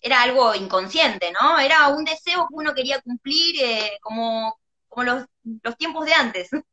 era 0.00 0.22
algo 0.22 0.54
inconsciente, 0.54 1.32
¿no? 1.32 1.58
Era 1.58 1.88
un 1.88 2.04
deseo 2.04 2.46
que 2.48 2.54
uno 2.54 2.74
quería 2.74 3.00
cumplir 3.00 3.56
eh, 3.62 3.98
como, 4.00 4.60
como 4.88 5.04
los, 5.04 5.26
los, 5.62 5.76
tiempos 5.76 6.06
de 6.06 6.14
antes. 6.14 6.48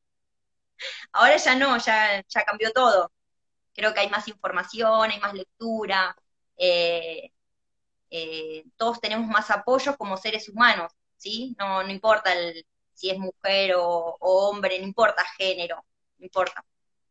Ahora 1.12 1.38
ya 1.38 1.56
no, 1.56 1.78
ya, 1.78 2.24
ya 2.28 2.44
cambió 2.44 2.72
todo. 2.72 3.12
Creo 3.74 3.94
que 3.94 4.02
hay 4.02 4.10
más 4.10 4.28
información, 4.28 5.12
hay 5.12 5.20
más 5.20 5.34
lectura, 5.34 6.16
eh, 8.18 8.64
todos 8.78 9.02
tenemos 9.02 9.28
más 9.28 9.52
apoyos 9.52 9.98
como 9.98 10.16
seres 10.16 10.48
humanos, 10.48 10.94
¿sí? 11.18 11.54
No, 11.60 11.84
no 11.84 11.92
importa 11.92 12.32
el, 12.32 12.66
si 12.94 13.10
es 13.10 13.18
mujer 13.18 13.74
o, 13.76 14.16
hombre, 14.22 14.80
no 14.80 14.86
importa 14.86 15.22
género, 15.38 15.84
no 16.18 16.24
importa. 16.24 16.64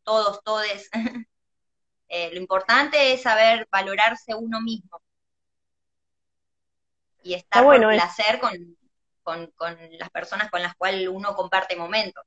Todos, 0.03 0.41
todos. 0.43 0.65
lo 2.09 2.39
importante 2.39 3.13
es 3.13 3.21
saber 3.21 3.67
valorarse 3.71 4.33
uno 4.33 4.61
mismo 4.61 4.99
y 7.21 7.35
estar 7.35 7.63
bueno, 7.63 7.87
por 7.87 7.95
placer 7.95 8.39
con, 8.39 9.47
con, 9.55 9.77
las 9.99 10.09
personas 10.09 10.49
con 10.49 10.63
las 10.63 10.73
cuales 10.73 11.07
uno 11.07 11.35
comparte 11.35 11.75
momentos. 11.75 12.23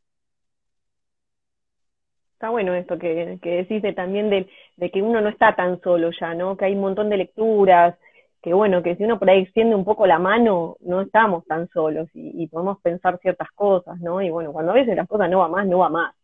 Está 2.34 2.50
bueno 2.50 2.74
esto 2.74 2.96
que, 2.96 3.40
que 3.42 3.64
decís 3.64 3.82
también 3.96 4.30
de, 4.30 4.48
de, 4.76 4.90
que 4.92 5.02
uno 5.02 5.20
no 5.20 5.30
está 5.30 5.56
tan 5.56 5.80
solo 5.80 6.10
ya, 6.20 6.34
¿no? 6.34 6.56
Que 6.56 6.66
hay 6.66 6.74
un 6.74 6.82
montón 6.82 7.10
de 7.10 7.16
lecturas, 7.16 7.98
que 8.42 8.54
bueno, 8.54 8.82
que 8.82 8.96
si 8.96 9.04
uno 9.04 9.18
por 9.18 9.28
ahí 9.30 9.42
extiende 9.42 9.74
un 9.74 9.84
poco 9.84 10.06
la 10.06 10.18
mano, 10.18 10.76
no 10.80 11.00
estamos 11.00 11.44
tan 11.46 11.68
solos 11.70 12.08
y, 12.14 12.46
podemos 12.48 12.80
pensar 12.80 13.18
ciertas 13.20 13.50
cosas, 13.54 13.98
¿no? 14.00 14.22
Y 14.22 14.30
bueno, 14.30 14.52
cuando 14.52 14.72
a 14.72 14.76
veces 14.76 14.96
las 14.96 15.08
cosas 15.08 15.28
no 15.28 15.40
va 15.40 15.48
más, 15.48 15.66
no 15.66 15.78
va 15.78 15.88
más. 15.88 16.14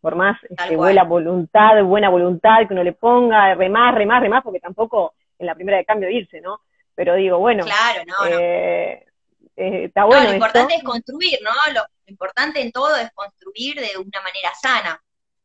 Por 0.00 0.14
más 0.14 0.38
este, 0.48 0.76
buena 0.76 1.02
voluntad, 1.02 1.82
buena 1.82 2.08
voluntad 2.08 2.66
que 2.66 2.72
uno 2.72 2.84
le 2.84 2.92
ponga, 2.92 3.54
remás, 3.54 3.94
remás, 3.94 4.22
remás, 4.22 4.44
porque 4.44 4.60
tampoco 4.60 5.14
en 5.38 5.46
la 5.46 5.56
primera 5.56 5.78
de 5.78 5.84
cambio 5.84 6.08
irse, 6.08 6.40
¿no? 6.40 6.60
pero 6.98 7.14
digo, 7.14 7.38
bueno, 7.38 7.64
claro, 7.64 8.02
no, 8.06 8.26
eh, 8.26 9.06
eh, 9.54 9.84
está 9.84 10.02
bueno. 10.04 10.24
lo 10.24 10.32
importante 10.32 10.74
es 10.74 10.82
construir, 10.82 11.38
¿no? 11.44 11.52
Lo, 11.72 11.82
importante 12.06 12.60
en 12.60 12.72
todo 12.72 12.96
es 12.96 13.12
construir 13.12 13.76
de 13.76 13.96
una 13.96 14.20
manera 14.20 14.52
sana. 14.60 15.00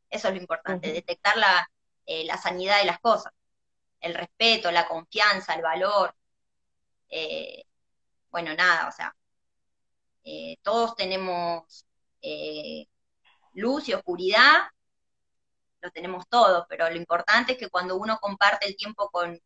Eso 0.09 0.29
es 0.29 0.33
lo 0.33 0.41
importante, 0.41 0.91
detectar 0.91 1.37
la, 1.37 1.69
eh, 2.07 2.25
la 2.25 2.37
sanidad 2.37 2.79
de 2.79 2.85
las 2.85 2.97
cosas, 2.97 3.31
el 4.03 4.13
respeto, 4.13 4.71
la 4.71 4.87
confianza, 4.87 5.55
el 5.55 5.61
valor. 5.61 6.13
bueno, 8.29 8.53
nada, 8.55 8.87
o 8.87 8.91
sea, 8.91 9.15
todos 10.61 10.95
tenemos 10.95 11.85
luz 13.53 13.89
y 13.89 13.93
oscuridad, 13.93 14.61
lo 15.81 15.91
tenemos 15.91 16.27
todos, 16.29 16.65
pero 16.69 16.89
lo 16.89 16.95
importante 16.95 17.53
es 17.53 17.57
que 17.57 17.69
cuando 17.69 17.97
uno 17.97 18.17
comparte 18.19 18.67
el 18.67 18.75
tiempo 18.75 19.09
con, 19.09 19.37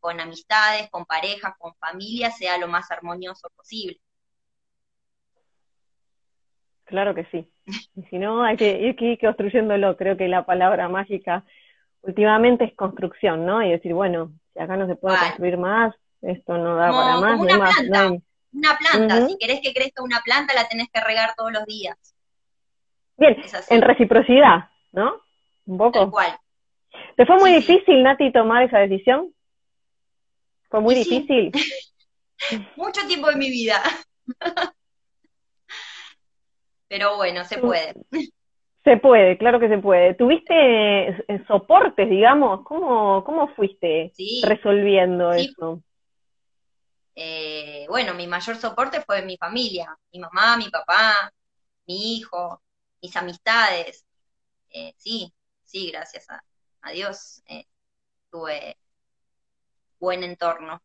con 0.00 0.18
amistades, 0.20 0.90
con 0.90 1.04
parejas, 1.04 1.54
con 1.58 1.74
familia, 1.76 2.30
sea 2.30 2.58
lo 2.58 2.68
más 2.68 2.90
armonioso 2.90 3.48
posible. 3.56 4.00
Claro 6.84 7.14
que 7.14 7.24
sí. 7.26 7.50
Y 7.96 8.02
si 8.04 8.18
no, 8.18 8.44
hay 8.44 8.56
que 8.56 8.94
ir, 8.98 9.18
construyéndolo. 9.18 9.96
Creo 9.96 10.16
que 10.16 10.28
la 10.28 10.44
palabra 10.44 10.88
mágica 10.88 11.44
últimamente 12.06 12.64
es 12.64 12.74
construcción, 12.74 13.44
¿no? 13.44 13.62
Y 13.62 13.70
decir, 13.70 13.94
bueno, 13.94 14.32
si 14.52 14.60
acá 14.60 14.76
no 14.76 14.86
se 14.86 14.96
puede 14.96 15.18
construir 15.18 15.58
más, 15.58 15.94
esto 16.22 16.56
no 16.56 16.76
da 16.76 16.90
para 16.90 17.16
más. 17.18 17.40
una 17.40 17.58
planta, 17.58 18.10
una 18.52 18.78
planta. 18.78 19.26
Si 19.26 19.36
querés 19.38 19.60
que 19.60 19.74
crezca 19.74 20.02
una 20.02 20.20
planta, 20.24 20.54
la 20.54 20.68
tenés 20.68 20.88
que 20.92 21.00
regar 21.00 21.34
todos 21.36 21.52
los 21.52 21.64
días. 21.66 21.96
Bien, 23.16 23.36
en 23.70 23.82
reciprocidad, 23.82 24.70
¿no? 24.92 25.20
Un 25.66 25.78
poco. 25.78 26.00
Tal 26.00 26.10
cual. 26.10 26.38
¿Te 27.16 27.26
fue 27.26 27.38
muy 27.38 27.52
difícil, 27.52 28.02
Nati, 28.02 28.32
tomar 28.32 28.64
esa 28.64 28.78
decisión? 28.78 29.32
Fue 30.68 30.80
muy 30.80 30.94
difícil. 30.94 31.52
Mucho 32.76 33.06
tiempo 33.06 33.28
de 33.28 33.36
mi 33.36 33.50
vida. 33.50 33.80
Pero 36.88 37.16
bueno, 37.16 37.44
se 37.44 37.58
puede. 37.58 37.94
Se 38.84 38.98
puede, 38.98 39.38
claro 39.38 39.58
que 39.58 39.68
se 39.68 39.78
puede. 39.78 40.12
¿Tuviste 40.14 41.08
eh, 41.08 41.44
soportes, 41.46 42.08
digamos? 42.08 42.62
¿Cómo, 42.64 43.24
cómo 43.24 43.48
fuiste 43.54 44.12
resolviendo 44.42 45.32
eso? 45.32 45.82
Eh, 47.14 47.86
bueno, 47.88 48.12
mi 48.12 48.26
mayor 48.26 48.56
soporte 48.56 49.00
fue 49.00 49.22
mi 49.22 49.38
familia, 49.38 49.96
mi 50.12 50.18
mamá, 50.18 50.58
mi 50.58 50.68
papá, 50.68 51.32
mi 51.86 52.16
hijo. 52.16 52.60
mis 53.00 53.16
amistades. 53.16 54.06
Eh, 54.70 54.92
sí, 54.96 55.32
sí, 55.62 55.90
gracias 55.90 56.26
a, 56.30 56.42
Dios 56.92 57.42
eh, 57.46 57.64
tuve 58.30 58.76
buen 59.98 60.22
entorno. 60.24 60.82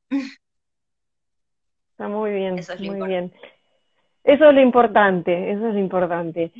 Está 1.92 2.08
muy 2.08 2.32
bien, 2.32 2.60
eso 2.60 2.74
es 2.74 2.82
muy 2.82 3.02
bien. 3.08 3.34
Eso 4.24 4.46
es 4.46 4.54
lo 4.54 4.62
importante, 4.62 5.52
eso 5.52 5.68
es 5.68 5.74
lo 5.74 5.80
importante. 5.80 6.52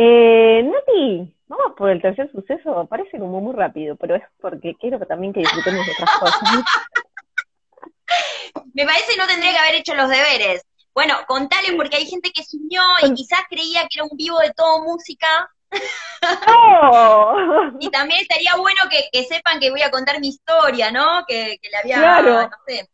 Eh, 0.00 0.62
Nati, 0.62 1.34
vamos 1.48 1.72
por 1.76 1.90
el 1.90 2.00
tercer 2.00 2.30
suceso, 2.30 2.86
parece 2.88 3.18
como 3.18 3.40
muy 3.40 3.52
rápido, 3.52 3.96
pero 3.96 4.14
es 4.14 4.22
porque 4.40 4.76
quiero 4.80 5.00
que 5.00 5.06
también 5.06 5.32
que 5.32 5.40
disfrutemos 5.40 5.84
de 5.84 5.92
otras 5.92 6.18
cosas. 6.20 6.40
Me 8.74 8.86
parece 8.86 9.12
que 9.12 9.18
no 9.18 9.26
tendría 9.26 9.50
que 9.50 9.58
haber 9.58 9.74
hecho 9.74 9.96
los 9.96 10.08
deberes. 10.08 10.64
Bueno, 10.94 11.16
contale 11.26 11.72
porque 11.74 11.96
hay 11.96 12.06
gente 12.06 12.30
que 12.30 12.44
se 12.44 12.58
unió 12.58 12.80
y 13.02 13.12
quizás 13.12 13.40
creía 13.50 13.80
que 13.82 13.98
era 13.98 14.04
un 14.04 14.16
vivo 14.16 14.38
de 14.38 14.52
todo 14.52 14.84
música. 14.84 15.50
y 17.80 17.90
también 17.90 18.20
estaría 18.20 18.54
bueno 18.54 18.80
que, 18.88 19.10
sepan 19.24 19.58
que 19.58 19.72
voy 19.72 19.82
a 19.82 19.90
contar 19.90 20.20
mi 20.20 20.28
historia, 20.28 20.92
¿no? 20.92 21.24
Que, 21.26 21.58
le 21.60 21.76
había, 21.76 22.22
no 22.22 22.48
sé, 22.68 22.88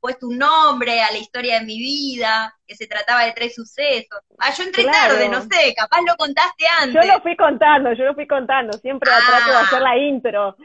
puesto 0.00 0.28
un 0.28 0.38
nombre 0.38 1.00
a 1.00 1.10
la 1.10 1.18
historia 1.18 1.58
de 1.58 1.66
mi 1.66 1.78
vida, 1.78 2.54
que 2.66 2.74
se 2.74 2.86
trataba 2.86 3.24
de 3.24 3.32
tres 3.32 3.54
sucesos. 3.54 4.20
Ah, 4.38 4.52
yo 4.56 4.64
entré 4.64 4.84
tarde, 4.84 5.28
no 5.28 5.42
sé, 5.42 5.74
capaz 5.76 6.00
lo 6.02 6.14
contaste 6.16 6.64
antes. 6.80 6.94
Yo 6.94 7.12
lo 7.12 7.20
fui 7.20 7.36
contando, 7.36 7.92
yo 7.92 8.04
lo 8.04 8.14
fui 8.14 8.26
contando, 8.26 8.72
siempre 8.78 9.10
trato 9.10 9.50
de 9.50 9.56
hacer 9.56 9.82
la 9.82 9.96
intro. 9.98 10.56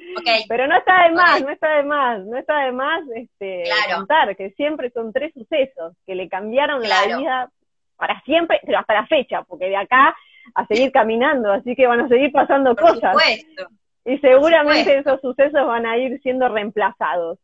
Pero 0.47 0.67
no 0.67 0.77
está 0.77 1.03
de 1.03 1.12
más, 1.12 1.41
no 1.41 1.50
está 1.50 1.75
de 1.75 1.83
más, 1.83 2.25
no 2.25 2.38
está 2.38 2.59
de 2.65 2.71
más 2.71 3.03
este, 3.15 3.63
contar 3.93 4.36
que 4.36 4.51
siempre 4.51 4.91
son 4.91 5.12
tres 5.12 5.33
sucesos 5.33 5.93
que 6.05 6.15
le 6.15 6.29
cambiaron 6.29 6.81
la 6.81 7.05
vida 7.05 7.50
para 7.95 8.21
siempre, 8.21 8.59
pero 8.63 8.79
hasta 8.79 8.93
la 8.93 9.07
fecha, 9.07 9.43
porque 9.43 9.69
de 9.69 9.77
acá 9.77 10.15
a 10.55 10.65
seguir 10.67 10.91
caminando, 10.91 11.51
así 11.51 11.75
que 11.75 11.88
van 11.88 12.01
a 12.01 12.07
seguir 12.07 12.31
pasando 12.31 12.75
Por 12.75 12.93
cosas. 12.93 13.12
Supuesto. 13.13 13.67
Y 14.05 14.17
seguramente 14.19 15.00
esos 15.00 15.19
sucesos 15.19 15.67
van 15.67 15.86
a 15.86 15.97
ir 15.97 16.21
siendo 16.21 16.47
reemplazados. 16.47 17.39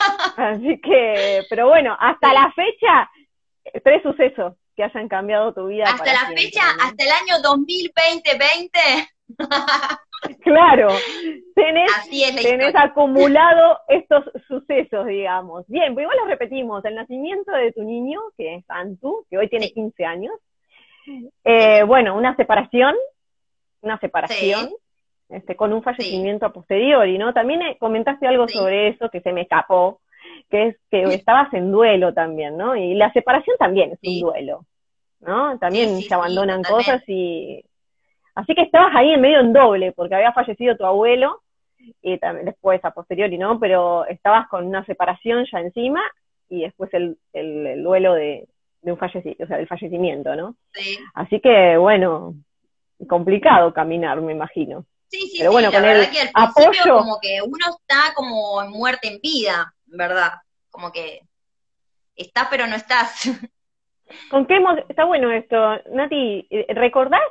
Así 0.36 0.80
que, 0.80 1.42
pero 1.48 1.68
bueno, 1.68 1.96
hasta 1.98 2.32
la 2.32 2.52
fecha, 2.52 3.10
tres 3.84 4.02
sucesos 4.02 4.54
que 4.76 4.84
hayan 4.84 5.08
cambiado 5.08 5.52
tu 5.52 5.66
vida. 5.66 5.84
Hasta 5.84 6.12
la 6.12 6.28
fecha, 6.34 6.62
hasta 6.80 7.04
el 7.04 7.10
año 7.10 7.34
2020-20. 7.42 9.08
claro, 10.42 10.88
tenés, 11.54 11.90
tenés 12.42 12.74
acumulado 12.74 13.78
estos 13.88 14.24
sucesos, 14.48 15.06
digamos. 15.06 15.64
Bien, 15.68 15.94
pues 15.94 16.04
igual 16.04 16.18
los 16.18 16.28
repetimos, 16.28 16.84
el 16.84 16.94
nacimiento 16.94 17.52
de 17.52 17.72
tu 17.72 17.82
niño, 17.82 18.20
que 18.36 18.56
es 18.56 18.64
Antu, 18.68 19.26
que 19.30 19.38
hoy 19.38 19.48
tiene 19.48 19.70
15 19.70 20.04
años. 20.04 20.34
Eh, 21.44 21.82
bueno, 21.84 22.16
una 22.16 22.36
separación, 22.36 22.94
una 23.80 23.98
separación 23.98 24.70
este, 25.30 25.56
con 25.56 25.72
un 25.72 25.82
fallecimiento 25.82 26.46
a 26.46 26.52
posteriori, 26.52 27.18
¿no? 27.18 27.32
También 27.32 27.62
eh, 27.62 27.76
comentaste 27.78 28.26
algo 28.26 28.48
sobre 28.48 28.88
eso 28.88 29.08
que 29.10 29.20
se 29.20 29.32
me 29.32 29.42
escapó, 29.42 30.00
que 30.50 30.68
es 30.68 30.76
que 30.90 31.02
estabas 31.14 31.52
en 31.54 31.70
duelo 31.70 32.12
también, 32.12 32.56
¿no? 32.56 32.76
Y 32.76 32.94
la 32.94 33.12
separación 33.12 33.56
también 33.58 33.92
es 33.92 33.98
un 34.02 34.20
duelo, 34.20 34.66
¿no? 35.20 35.58
También 35.58 36.00
se 36.00 36.14
abandonan 36.14 36.62
cosas 36.62 37.02
y... 37.06 37.64
Así 38.34 38.54
que 38.54 38.62
estabas 38.62 38.94
ahí 38.94 39.10
en 39.10 39.20
medio 39.20 39.40
en 39.40 39.52
doble, 39.52 39.92
porque 39.92 40.14
había 40.14 40.32
fallecido 40.32 40.76
tu 40.76 40.84
abuelo, 40.84 41.42
y 42.02 42.18
también 42.18 42.46
después 42.46 42.84
a 42.84 42.92
posteriori, 42.92 43.38
¿no? 43.38 43.58
Pero 43.58 44.06
estabas 44.06 44.48
con 44.48 44.66
una 44.66 44.84
separación 44.84 45.46
ya 45.50 45.60
encima 45.60 46.00
y 46.48 46.62
después 46.62 46.92
el, 46.94 47.16
el, 47.32 47.82
duelo 47.82 48.14
de, 48.14 48.48
de 48.82 48.92
un 48.92 48.98
fallecimiento, 48.98 49.44
o 49.44 49.46
sea, 49.46 49.56
del 49.56 49.68
fallecimiento, 49.68 50.34
¿no? 50.36 50.56
Sí. 50.72 50.98
Así 51.14 51.40
que, 51.40 51.76
bueno, 51.76 52.34
complicado 53.08 53.72
caminar, 53.72 54.20
me 54.20 54.32
imagino. 54.32 54.84
Sí, 55.10 55.28
sí, 55.28 55.38
Pero 55.38 55.50
bueno, 55.50 55.72
con 55.72 55.84
el 55.84 56.08
que 56.08 56.20
al 56.32 56.52
principio 56.52 56.98
como 56.98 57.18
que 57.20 57.42
uno 57.42 57.66
está 57.80 58.14
como 58.14 58.62
en 58.62 58.70
muerte 58.70 59.08
en 59.08 59.20
vida, 59.20 59.74
¿verdad? 59.86 60.34
Como 60.70 60.92
que 60.92 61.20
estás 62.14 62.46
pero 62.48 62.68
no 62.68 62.76
estás. 62.76 63.24
¿Con 64.30 64.46
qué 64.46 64.58
está 64.88 65.04
bueno 65.04 65.32
esto, 65.32 65.56
Nati? 65.92 66.46
¿Recordás 66.68 67.22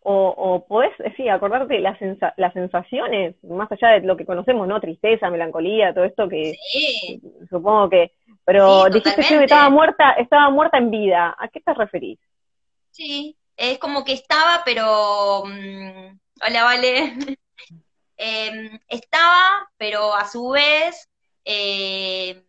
o, 0.00 0.28
o 0.28 0.66
podés, 0.66 0.92
sí, 1.16 1.28
acordarte 1.28 1.80
las, 1.80 1.98
las 2.36 2.52
sensaciones, 2.52 3.34
más 3.42 3.70
allá 3.72 3.88
de 3.88 4.06
lo 4.06 4.16
que 4.16 4.24
conocemos, 4.24 4.68
¿no? 4.68 4.80
Tristeza, 4.80 5.30
melancolía, 5.30 5.92
todo 5.92 6.04
esto 6.04 6.28
que 6.28 6.54
sí. 6.54 7.20
supongo 7.50 7.90
que... 7.90 8.12
Pero 8.44 8.84
dijiste 8.84 9.22
que 9.22 9.44
estaba 9.44 9.68
muerta, 9.68 10.12
estaba 10.12 10.48
muerta 10.50 10.78
en 10.78 10.92
vida. 10.92 11.34
¿A 11.36 11.48
qué 11.48 11.60
te 11.60 11.74
referís? 11.74 12.20
Sí, 12.92 13.36
es 13.56 13.78
como 13.78 14.04
que 14.04 14.12
estaba, 14.12 14.62
pero... 14.64 15.42
Mm, 15.44 16.16
hola, 16.40 16.64
vale. 16.64 17.16
Em, 18.18 18.80
estaba, 18.88 19.68
pero 19.76 20.14
a 20.14 20.26
su 20.28 20.48
vez 20.50 21.08
eh, 21.44 22.46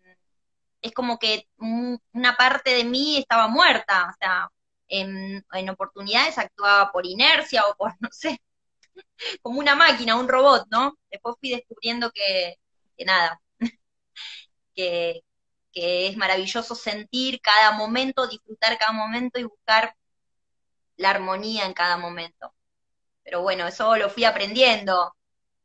es 0.82 0.94
como 0.94 1.20
que 1.20 1.48
una 1.58 2.38
parte 2.38 2.72
de 2.72 2.86
mí 2.86 3.18
estaba 3.18 3.48
muerta, 3.50 4.10
o 4.10 4.16
sea, 4.20 4.50
en, 4.88 5.44
oportunidades 5.70 6.38
actuaba 6.38 6.92
por 6.92 7.06
inercia 7.06 7.64
o 7.66 7.76
por, 7.76 7.94
no 8.00 8.10
sé, 8.12 8.40
como 9.42 9.60
una 9.60 9.76
máquina, 9.76 10.16
un 10.16 10.28
robot, 10.30 10.68
¿no? 10.72 10.98
Después 11.12 11.36
fui 11.40 11.52
descubriendo 11.52 12.12
que, 12.12 12.56
nada, 13.06 13.42
que 14.76 15.24
es 15.74 16.18
maravilloso 16.18 16.76
sentir 16.76 17.42
cada 17.42 17.72
momento, 17.72 18.28
disfrutar 18.28 18.78
cada 18.78 18.94
momento 18.94 19.40
y 19.40 19.44
buscar 19.44 19.96
la 20.98 21.12
armonía 21.12 21.66
en 21.66 21.74
cada 21.74 21.98
momento. 21.98 22.54
Pero 23.28 23.42
bueno, 23.42 23.68
eso 23.68 23.98
lo 23.98 24.10
fui 24.10 24.24
aprendiendo. 24.24 25.12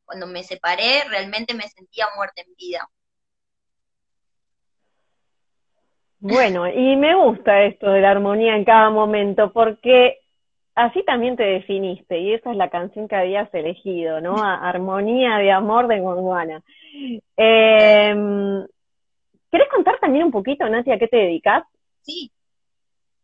Cuando 0.04 0.26
me 0.26 0.42
separé, 0.42 1.04
realmente 1.08 1.54
me 1.54 1.68
sentía 1.68 2.08
muerta 2.16 2.42
en 2.42 2.52
vida. 2.56 2.88
Bueno, 6.18 6.66
y 6.66 6.96
me 6.96 7.14
gusta 7.14 7.62
esto 7.62 7.88
de 7.88 8.00
la 8.00 8.10
armonía 8.10 8.56
en 8.56 8.64
cada 8.64 8.90
momento, 8.90 9.52
porque 9.52 10.18
así 10.74 11.04
también 11.04 11.36
te 11.36 11.44
definiste, 11.44 12.18
y 12.18 12.34
esa 12.34 12.50
es 12.50 12.56
la 12.56 12.68
canción 12.68 13.06
que 13.06 13.14
habías 13.14 13.52
elegido, 13.54 14.20
¿no? 14.20 14.42
Armonía 14.42 15.36
de 15.36 15.52
amor 15.52 15.86
de 15.86 16.00
Gondwana. 16.00 16.64
Eh, 17.36 18.12
¿Querés 19.52 19.68
contar 19.70 20.00
también 20.00 20.24
un 20.24 20.32
poquito, 20.32 20.68
Nati, 20.68 20.90
a 20.90 20.98
qué 20.98 21.06
te 21.06 21.16
dedicas? 21.16 21.62
Sí, 22.00 22.32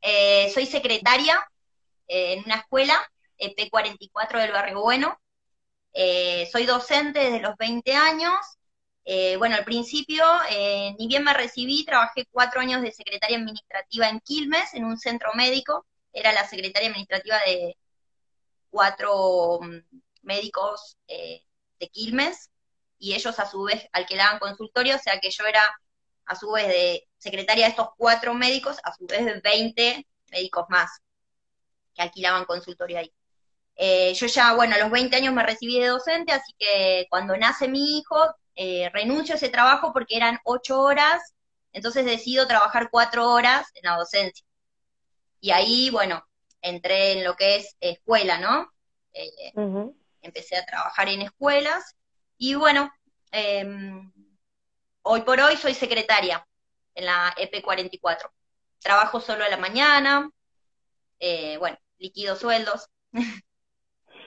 eh, 0.00 0.48
soy 0.50 0.64
secretaria 0.64 1.34
eh, 2.06 2.34
en 2.34 2.44
una 2.44 2.54
escuela 2.54 2.94
P44 3.38 4.40
del 4.40 4.52
Barrio 4.52 4.80
Bueno. 4.80 5.18
Eh, 5.92 6.48
soy 6.52 6.66
docente 6.66 7.18
desde 7.18 7.40
los 7.40 7.56
20 7.56 7.94
años. 7.94 8.34
Eh, 9.04 9.36
bueno, 9.36 9.56
al 9.56 9.64
principio, 9.64 10.24
eh, 10.50 10.94
ni 10.98 11.08
bien 11.08 11.24
me 11.24 11.34
recibí, 11.34 11.84
trabajé 11.84 12.26
cuatro 12.30 12.60
años 12.60 12.82
de 12.82 12.92
secretaria 12.92 13.38
administrativa 13.38 14.08
en 14.08 14.20
Quilmes, 14.20 14.74
en 14.74 14.84
un 14.84 14.98
centro 14.98 15.32
médico. 15.34 15.86
Era 16.12 16.32
la 16.32 16.46
secretaria 16.46 16.88
administrativa 16.88 17.38
de 17.46 17.76
cuatro 18.70 19.60
mm, 19.62 19.78
médicos 20.22 20.96
de 21.06 21.88
Quilmes 21.88 22.50
y 22.98 23.14
ellos 23.14 23.38
a 23.38 23.48
su 23.48 23.62
vez 23.62 23.88
alquilaban 23.92 24.38
consultorio, 24.38 24.96
o 24.96 24.98
sea 24.98 25.20
que 25.20 25.30
yo 25.30 25.44
era 25.46 25.62
a 26.26 26.34
su 26.36 26.50
vez 26.52 26.68
de 26.68 27.08
secretaria 27.18 27.64
de 27.64 27.70
estos 27.70 27.88
cuatro 27.96 28.34
médicos, 28.34 28.78
a 28.84 28.94
su 28.94 29.06
vez 29.06 29.24
de 29.24 29.40
20 29.40 30.06
médicos 30.30 30.66
más 30.68 30.90
que 31.94 32.02
alquilaban 32.02 32.44
consultorio 32.44 32.98
ahí. 32.98 33.12
Eh, 33.80 34.12
yo 34.14 34.26
ya, 34.26 34.54
bueno, 34.54 34.74
a 34.74 34.78
los 34.78 34.90
20 34.90 35.14
años 35.14 35.32
me 35.32 35.44
recibí 35.44 35.78
de 35.78 35.86
docente, 35.86 36.32
así 36.32 36.52
que 36.58 37.06
cuando 37.10 37.36
nace 37.36 37.68
mi 37.68 37.96
hijo, 37.96 38.16
eh, 38.56 38.90
renuncio 38.92 39.34
a 39.34 39.36
ese 39.36 39.50
trabajo 39.50 39.92
porque 39.92 40.16
eran 40.16 40.40
ocho 40.44 40.80
horas, 40.80 41.34
entonces 41.72 42.04
decido 42.04 42.48
trabajar 42.48 42.88
cuatro 42.90 43.30
horas 43.30 43.68
en 43.74 43.88
la 43.88 43.96
docencia. 43.96 44.44
Y 45.40 45.52
ahí, 45.52 45.90
bueno, 45.90 46.26
entré 46.60 47.12
en 47.12 47.24
lo 47.24 47.36
que 47.36 47.54
es 47.56 47.76
escuela, 47.78 48.38
¿no? 48.38 48.68
Eh, 49.12 49.52
empecé 50.22 50.56
a 50.56 50.66
trabajar 50.66 51.08
en 51.08 51.22
escuelas 51.22 51.94
y 52.36 52.54
bueno, 52.56 52.92
em, 53.30 54.12
hoy 55.02 55.22
por 55.22 55.38
hoy 55.40 55.56
soy 55.56 55.74
secretaria 55.74 56.44
en 56.96 57.06
la 57.06 57.32
EP44. 57.36 58.32
Trabajo 58.80 59.20
solo 59.20 59.44
a 59.44 59.48
la 59.48 59.56
mañana, 59.56 60.28
bueno, 61.60 61.78
liquido 61.98 62.34
sueldos. 62.34 62.88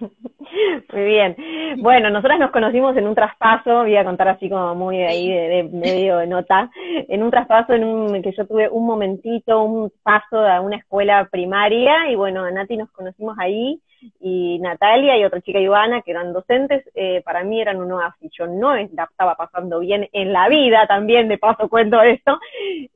Muy 0.94 1.04
bien. 1.04 1.36
Bueno, 1.78 2.10
nosotras 2.10 2.40
nos 2.40 2.52
conocimos 2.52 2.96
en 2.98 3.08
un 3.08 3.16
traspaso, 3.16 3.84
voy 3.84 3.96
a 3.96 4.04
contar 4.04 4.28
así 4.30 4.50
como 4.50 4.76
muy 4.76 4.98
de 4.98 5.08
ahí, 5.08 5.32
de, 5.32 5.64
medio 5.64 6.18
de 6.18 6.28
nota, 6.28 6.70
en 6.86 7.24
un 7.24 7.32
traspaso 7.32 7.74
en 7.74 7.84
un, 7.84 8.22
que 8.22 8.32
yo 8.32 8.46
tuve 8.46 8.70
un 8.70 8.86
momentito, 8.86 9.64
un 9.64 9.92
paso 10.04 10.40
a 10.40 10.62
una 10.62 10.78
escuela 10.78 11.28
primaria, 11.32 12.10
y 12.10 12.16
bueno, 12.16 12.44
a 12.44 12.52
Nati 12.52 12.78
nos 12.78 12.92
conocimos 12.92 13.38
ahí, 13.40 13.80
y 14.20 14.58
Natalia 14.60 15.18
y 15.18 15.24
otra 15.24 15.42
chica 15.42 15.60
Ivana, 15.60 16.02
que 16.02 16.12
eran 16.12 16.34
docentes, 16.34 16.84
eh, 16.96 17.22
para 17.24 17.44
mí 17.44 17.62
eran 17.62 17.78
un 17.78 17.92
oasis. 17.92 18.32
Yo 18.38 18.48
no 18.48 18.76
estaba 18.76 19.36
pasando 19.36 19.80
bien 19.80 20.10
en 20.12 20.34
la 20.34 20.50
vida 20.50 20.88
también, 20.88 21.28
de 21.28 21.38
paso 21.38 21.70
cuento 21.70 22.02
esto, 22.02 22.40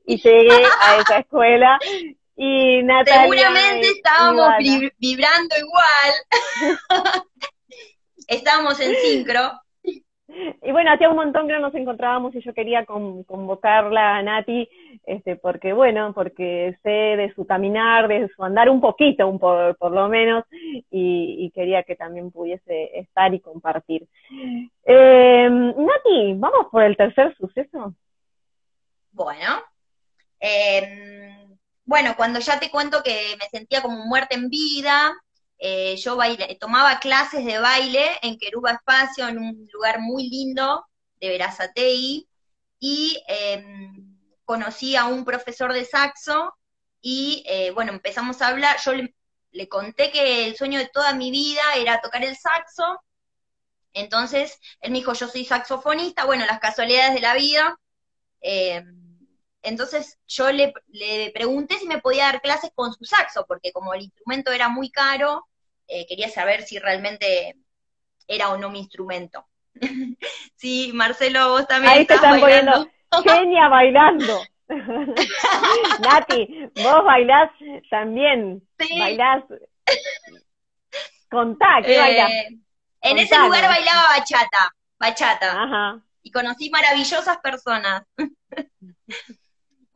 y 0.04 0.16
llegué 0.16 0.50
a 0.50 1.00
esa 1.00 1.18
escuela 1.18 1.78
y 2.36 2.82
Natalia. 2.82 3.22
Seguramente 3.22 3.88
estábamos 3.88 4.52
vibrando 4.98 5.54
igual. 5.58 7.24
estábamos 8.28 8.78
en 8.80 8.94
sincro. 8.96 9.52
Y 10.62 10.72
bueno, 10.72 10.92
hacía 10.92 11.08
un 11.08 11.16
montón 11.16 11.46
que 11.46 11.54
no 11.54 11.60
nos 11.60 11.74
encontrábamos 11.74 12.34
y 12.34 12.42
yo 12.42 12.52
quería 12.52 12.84
convocarla 12.84 14.16
a 14.16 14.22
Nati, 14.22 14.68
este, 15.06 15.36
porque 15.36 15.72
bueno, 15.72 16.12
porque 16.12 16.76
sé 16.82 16.90
de 16.90 17.32
su 17.34 17.46
caminar, 17.46 18.08
de 18.08 18.28
su 18.34 18.44
andar 18.44 18.68
un 18.68 18.80
poquito, 18.80 19.26
un 19.28 19.38
por, 19.38 19.76
por 19.78 19.92
lo 19.92 20.08
menos, 20.08 20.44
y, 20.90 21.50
quería 21.54 21.84
que 21.84 21.96
también 21.96 22.30
pudiese 22.32 22.98
estar 22.98 23.32
y 23.32 23.40
compartir. 23.40 24.06
Eh, 24.84 25.48
Nati, 25.48 26.34
¿vamos 26.34 26.66
por 26.70 26.82
el 26.82 26.96
tercer 26.96 27.34
suceso? 27.36 27.94
Bueno, 29.12 29.62
eh, 30.40 31.45
bueno, 31.86 32.16
cuando 32.16 32.40
ya 32.40 32.58
te 32.58 32.70
cuento 32.70 33.02
que 33.02 33.36
me 33.40 33.48
sentía 33.48 33.80
como 33.80 34.04
muerta 34.06 34.34
en 34.34 34.50
vida, 34.50 35.14
eh, 35.58 35.96
yo 35.96 36.16
baile, 36.16 36.56
tomaba 36.60 36.98
clases 36.98 37.44
de 37.44 37.58
baile 37.60 38.18
en 38.22 38.38
Queruba 38.38 38.72
Espacio, 38.72 39.28
en 39.28 39.38
un 39.38 39.68
lugar 39.72 40.00
muy 40.00 40.28
lindo 40.28 40.84
de 41.20 41.28
Verazatei, 41.28 42.28
y 42.80 43.22
em, 43.28 44.18
conocí 44.44 44.96
a 44.96 45.06
un 45.06 45.24
profesor 45.24 45.72
de 45.72 45.84
saxo 45.84 46.54
y 47.00 47.44
eh, 47.46 47.70
bueno, 47.70 47.92
empezamos 47.92 48.42
a 48.42 48.48
hablar, 48.48 48.78
yo 48.84 48.92
le, 48.92 49.68
conté 49.68 50.10
que 50.10 50.46
el 50.46 50.56
sueño 50.56 50.78
de 50.78 50.88
toda 50.88 51.14
mi 51.14 51.30
vida 51.30 51.62
era 51.76 52.00
tocar 52.00 52.24
el 52.24 52.36
saxo, 52.36 53.00
entonces 53.94 54.58
él 54.80 54.90
me 54.90 54.98
dijo, 54.98 55.14
yo 55.14 55.28
soy 55.28 55.44
saxofonista, 55.44 56.24
bueno, 56.26 56.44
las 56.46 56.60
casualidades 56.60 57.14
de 57.14 57.20
la 57.20 57.34
vida. 57.34 57.78
Entonces 59.66 60.20
yo 60.28 60.52
le, 60.52 60.72
pregunté 61.34 61.76
si 61.76 61.88
me 61.88 61.98
podía 61.98 62.26
dar 62.26 62.40
clases 62.40 62.70
con 62.72 62.92
su 62.92 63.04
saxo, 63.04 63.46
porque 63.48 63.72
como 63.72 63.94
el 63.94 64.02
instrumento 64.02 64.52
era 64.52 64.68
muy 64.68 64.90
caro, 64.90 65.44
eh, 65.88 66.06
quería 66.06 66.28
saber 66.28 66.62
si 66.62 66.78
realmente 66.78 67.56
era 68.28 68.50
o 68.50 68.58
no 68.58 68.70
mi 68.70 68.78
instrumento. 68.78 69.44
sí, 70.54 70.92
Marcelo, 70.94 71.50
vos 71.50 71.66
también. 71.66 71.94
Ahí 71.94 72.06
te 72.06 72.14
están 72.14 72.38
poniendo 72.38 72.88
genia 73.24 73.68
bailando. 73.68 74.40
Nati, 74.68 76.70
vos 76.76 77.04
bailás 77.04 77.50
también. 77.90 78.62
Sí. 78.78 79.00
Bailás. 79.00 79.42
Contá, 81.28 81.80
¿qué 81.84 81.96
eh, 81.96 82.56
En 83.00 83.18
ese 83.18 83.36
lugar 83.36 83.64
bailaba 83.64 84.16
bachata, 84.16 84.72
bachata. 84.96 85.60
Ajá. 85.60 86.00
Y 86.22 86.30
conocí 86.30 86.70
maravillosas 86.70 87.38
personas. 87.38 88.04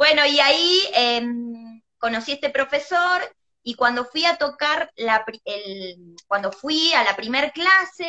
Bueno, 0.01 0.25
y 0.25 0.41
ahí 0.41 0.81
em, 0.95 1.83
conocí 1.99 2.31
a 2.33 2.35
este 2.37 2.49
profesor 2.49 3.21
y 3.63 3.75
cuando 3.75 4.07
fui 4.07 4.25
a 4.25 4.39
tocar, 4.39 4.91
la, 4.97 5.27
el, 5.45 6.17
cuando 6.27 6.51
fui 6.53 6.95
a 6.95 7.05
la 7.05 7.15
primer 7.15 7.53
clase, 7.53 8.09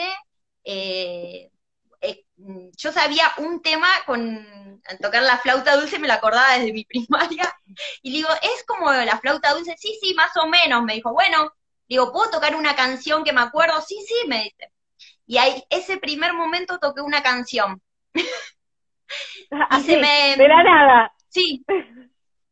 eh, 0.63 1.51
eh, 1.99 2.25
yo 2.77 2.93
sabía 2.93 3.25
un 3.39 3.61
tema 3.61 3.89
con 4.05 4.79
tocar 5.01 5.21
la 5.23 5.37
flauta 5.39 5.75
dulce, 5.75 5.99
me 5.99 6.07
la 6.07 6.13
acordaba 6.13 6.53
desde 6.53 6.71
mi 6.71 6.85
primaria, 6.85 7.53
y 8.01 8.13
digo, 8.13 8.29
¿es 8.41 8.63
como 8.65 8.89
la 8.93 9.19
flauta 9.19 9.53
dulce? 9.53 9.75
Sí, 9.77 9.99
sí, 10.01 10.13
más 10.13 10.31
o 10.37 10.47
menos, 10.47 10.83
me 10.83 10.93
dijo, 10.93 11.11
bueno, 11.11 11.51
digo, 11.89 12.13
¿puedo 12.13 12.31
tocar 12.31 12.55
una 12.55 12.73
canción 12.73 13.25
que 13.25 13.33
me 13.33 13.41
acuerdo? 13.41 13.81
Sí, 13.81 13.97
sí, 14.07 14.29
me 14.29 14.43
dice. 14.43 14.71
Y 15.25 15.39
ahí, 15.39 15.61
ese 15.69 15.97
primer 15.97 16.31
momento 16.31 16.79
toqué 16.79 17.01
una 17.01 17.21
canción. 17.21 17.81
y 18.13 19.81
se 19.81 19.97
me... 19.97 20.37
De 20.37 20.47
la 20.47 20.63
nada. 20.63 21.13
Sí. 21.31 21.65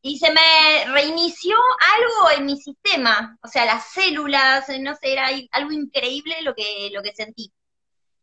Y 0.02 0.18
se 0.18 0.32
me 0.32 0.94
reinició 0.94 1.58
algo 1.98 2.38
en 2.38 2.46
mi 2.46 2.58
sistema, 2.58 3.38
o 3.44 3.48
sea, 3.48 3.66
las 3.66 3.92
células, 3.92 4.70
no 4.80 4.96
sé, 4.96 5.12
era 5.12 5.28
algo 5.52 5.72
increíble 5.72 6.42
lo 6.42 6.56
que, 6.56 6.90
lo 6.94 7.02
que 7.04 7.14
sentí. 7.14 7.52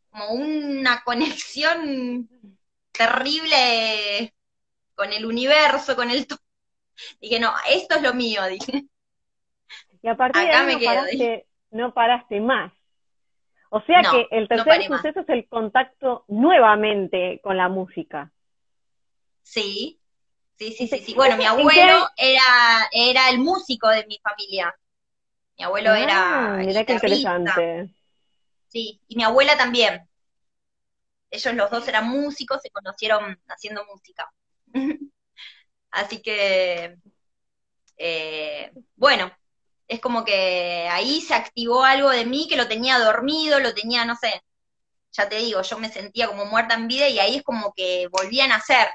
Como 0.09 0.31
una 0.31 1.03
conexión 1.05 2.31
terrible 2.93 4.35
con 4.95 5.13
el 5.13 5.27
universo, 5.27 5.95
con 5.95 6.11
el... 6.11 6.27
Dije, 7.21 7.39
no, 7.39 7.53
esto 7.69 7.97
es 7.97 8.03
lo 8.03 8.15
mío, 8.15 8.43
dije. 8.47 8.87
Y 10.03 10.09
a 10.09 10.17
partir 10.17 10.43
de 10.43 10.51
ahí 10.51 10.77
no, 10.77 10.81
paraste, 10.81 11.47
no 11.73 11.95
paraste 11.95 12.41
más. 12.41 12.73
O 13.69 13.83
sea 13.83 14.01
que 14.11 14.29
el 14.31 14.49
tercer 14.49 14.87
suceso 14.87 15.21
es 15.21 15.29
el 15.29 15.47
contacto 15.49 16.25
nuevamente 16.29 17.41
con 17.43 17.59
la 17.59 17.69
música. 17.69 18.33
Sí, 19.43 20.01
Sí, 20.59 20.73
sí, 20.73 20.89
sí, 20.89 20.99
sí. 21.05 21.15
Bueno, 21.15 21.37
mi 21.37 21.45
abuelo 21.45 22.09
era, 22.17 22.89
era 22.91 23.29
el 23.29 23.39
músico 23.39 23.89
de 23.89 24.07
mi 24.07 24.19
familia. 24.19 24.75
Mi 25.59 25.65
abuelo 25.65 25.91
ah, 25.91 25.99
era. 25.99 26.57
Mira 26.57 26.85
qué 26.85 26.93
interesante. 26.95 27.95
Sí, 28.69 29.01
y 29.07 29.17
mi 29.17 29.23
abuela 29.23 29.57
también. 29.57 30.09
Ellos 31.31 31.55
los 31.55 31.71
dos 31.71 31.87
eran 31.89 32.09
músicos, 32.09 32.63
se 32.63 32.71
conocieron 32.71 33.39
haciendo 33.49 33.85
música. 33.85 34.33
Así 35.91 36.23
que, 36.23 36.97
eh, 37.99 38.73
bueno, 38.95 39.31
es 39.89 40.01
como 40.01 40.25
que 40.25 40.89
ahí 40.91 41.21
se 41.21 41.35
activó 41.35 41.85
algo 41.85 42.11
de 42.11 42.25
mí 42.25 42.47
que 42.49 42.57
lo 42.57 42.69
tenía 42.69 42.99
dormido, 42.99 43.61
lo 43.61 43.75
tenía, 43.75 44.05
no 44.05 44.17
sé, 44.17 44.43
ya 45.13 45.29
te 45.29 45.37
digo, 45.37 45.63
yo 45.63 45.79
me 45.79 45.91
sentía 45.91 46.29
como 46.29 46.45
muerta 46.47 46.75
en 46.75 46.89
vida 46.89 47.09
y 47.09 47.19
ahí 47.19 47.37
es 47.37 47.43
como 47.43 47.73
que 47.75 48.09
volví 48.11 48.41
a 48.41 48.49
nacer 48.49 48.89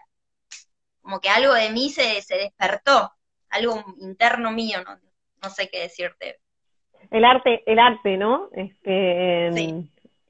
como 1.01 1.19
que 1.19 1.29
algo 1.29 1.53
de 1.53 1.69
mí 1.71 1.89
se, 1.89 2.21
se 2.21 2.37
despertó, 2.37 3.11
algo 3.49 3.83
interno 3.99 4.51
mío, 4.51 4.79
no, 4.85 4.97
no 5.41 5.49
sé 5.49 5.69
qué 5.69 5.81
decirte. 5.81 6.39
El 7.09 7.25
arte, 7.25 7.63
el 7.65 7.79
arte, 7.79 8.17
¿no? 8.17 8.49
Este, 8.53 9.49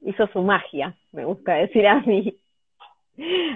hizo 0.00 0.26
su 0.28 0.42
magia, 0.42 0.96
me 1.12 1.24
gusta 1.24 1.54
decir 1.54 1.86
a 1.86 2.00
mí. 2.00 2.36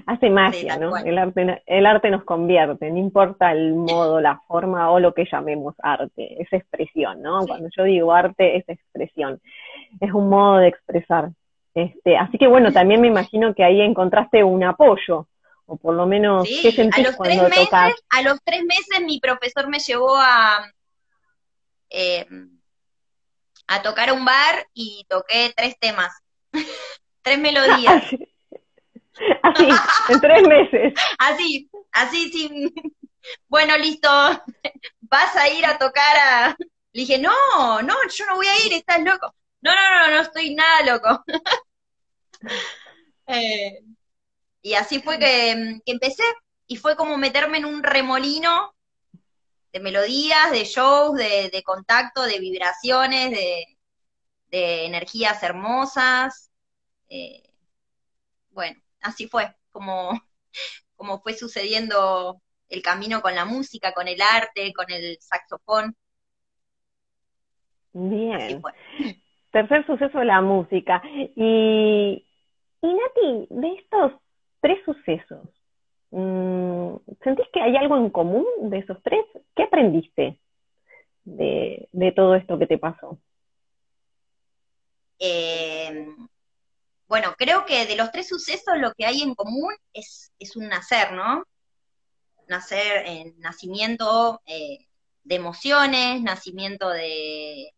Hace 0.06 0.28
magia, 0.28 0.76
¿no? 0.76 0.96
El 0.96 1.16
arte, 1.16 1.62
el 1.66 1.86
arte 1.86 2.10
nos 2.10 2.24
convierte, 2.24 2.90
no 2.90 2.98
importa 2.98 3.52
el 3.52 3.74
modo, 3.74 4.20
la 4.20 4.38
forma 4.46 4.90
o 4.90 5.00
lo 5.00 5.14
que 5.14 5.26
llamemos 5.30 5.74
arte, 5.78 6.40
es 6.40 6.52
expresión, 6.52 7.22
¿no? 7.22 7.46
Cuando 7.46 7.68
yo 7.74 7.84
digo 7.84 8.12
arte, 8.12 8.58
es 8.58 8.68
expresión, 8.68 9.40
es 10.00 10.12
un 10.12 10.28
modo 10.28 10.58
de 10.58 10.68
expresar. 10.68 11.30
Este, 11.74 12.16
así 12.16 12.38
que 12.38 12.46
bueno, 12.46 12.70
también 12.70 13.00
me 13.00 13.08
imagino 13.08 13.54
que 13.54 13.64
ahí 13.64 13.80
encontraste 13.80 14.44
un 14.44 14.62
apoyo, 14.62 15.26
o 15.66 15.76
por 15.76 15.94
lo 15.94 16.06
menos, 16.06 16.48
¿qué 16.62 16.72
sentís 16.72 17.04
a 17.04 17.08
los 17.08 17.16
cuando 17.16 17.46
tres 17.48 17.70
meses, 17.70 18.04
A 18.08 18.22
los 18.22 18.38
tres 18.44 18.62
meses 18.64 19.00
mi 19.02 19.18
profesor 19.20 19.68
me 19.68 19.80
llevó 19.80 20.16
a, 20.16 20.72
eh, 21.90 22.26
a 23.66 23.82
tocar 23.82 24.10
a 24.10 24.12
un 24.12 24.24
bar 24.24 24.66
y 24.72 25.04
toqué 25.08 25.52
tres 25.56 25.76
temas, 25.78 26.12
tres 27.22 27.38
melodías. 27.38 28.04
así, 29.42 29.68
en 30.08 30.20
tres 30.20 30.46
meses. 30.46 30.94
Así, 31.18 31.70
así, 31.90 32.30
sí. 32.30 32.72
Bueno, 33.48 33.76
listo, 33.78 34.08
vas 35.00 35.36
a 35.36 35.48
ir 35.48 35.64
a 35.64 35.78
tocar 35.78 36.16
a... 36.16 36.56
Le 36.92 37.00
dije, 37.00 37.18
no, 37.18 37.82
no, 37.82 37.94
yo 38.14 38.26
no 38.26 38.36
voy 38.36 38.46
a 38.46 38.66
ir, 38.66 38.74
estás 38.74 39.02
loco. 39.02 39.34
No, 39.62 39.74
no, 39.74 40.00
no, 40.00 40.14
no 40.14 40.20
estoy 40.20 40.54
nada 40.54 40.82
loco. 40.92 41.24
eh, 43.26 43.80
y 44.66 44.74
así 44.74 45.00
fue 45.00 45.20
que, 45.20 45.80
empecé, 45.86 46.24
y 46.66 46.74
fue 46.74 46.96
como 46.96 47.16
meterme 47.18 47.58
en 47.58 47.66
un 47.66 47.84
remolino 47.84 48.74
de 49.72 49.78
melodías, 49.78 50.50
de 50.50 50.64
shows, 50.64 51.16
de, 51.16 51.62
contacto, 51.64 52.22
de 52.24 52.40
vibraciones, 52.40 53.30
de, 53.30 54.86
energías 54.86 55.40
hermosas. 55.44 56.50
Eh, 57.08 57.44
bueno, 58.50 58.82
así 59.02 59.28
fue, 59.28 59.54
como, 59.70 60.20
como 60.96 61.20
fue 61.20 61.34
sucediendo 61.34 62.42
el 62.68 62.82
camino 62.82 63.22
con 63.22 63.36
la 63.36 63.44
música, 63.44 63.92
con 63.92 64.08
el 64.08 64.20
arte, 64.20 64.72
con 64.72 64.90
el 64.90 65.16
saxofón. 65.20 65.94
Bien. 67.92 68.60
Tercer 69.52 69.86
suceso 69.86 70.18
de 70.18 70.24
la 70.24 70.40
música. 70.40 71.00
Y, 71.36 72.26
y 72.82 72.94
Nati, 72.94 73.46
de 73.48 73.74
estos 73.74 74.25
tres 74.66 74.84
sucesos. 74.84 75.48
Mm, 76.10 76.96
¿Sentís 77.22 77.46
que 77.52 77.60
hay 77.60 77.76
algo 77.76 77.96
en 77.96 78.10
común 78.10 78.44
de 78.62 78.78
esos 78.78 79.00
tres? 79.04 79.24
¿Qué 79.54 79.62
aprendiste 79.62 80.40
de, 81.22 81.88
todo 82.16 82.34
esto 82.34 82.58
que 82.58 82.66
te 82.66 82.76
pasó? 82.76 83.16
Eh, 85.20 86.08
bueno, 87.06 87.34
creo 87.38 87.64
que 87.64 87.86
de 87.86 87.94
los 87.94 88.10
tres 88.10 88.28
sucesos 88.28 88.76
lo 88.78 88.92
que 88.94 89.06
hay 89.06 89.22
en 89.22 89.36
común 89.36 89.72
es, 89.92 90.32
un 90.56 90.68
nacer, 90.68 91.12
¿no? 91.12 91.44
Nacer, 92.48 93.06
en 93.06 93.38
nacimiento 93.38 94.40
eh, 94.46 94.86
de 95.22 95.34
emociones, 95.36 96.22
nacimiento 96.22 96.88
de, 96.88 97.72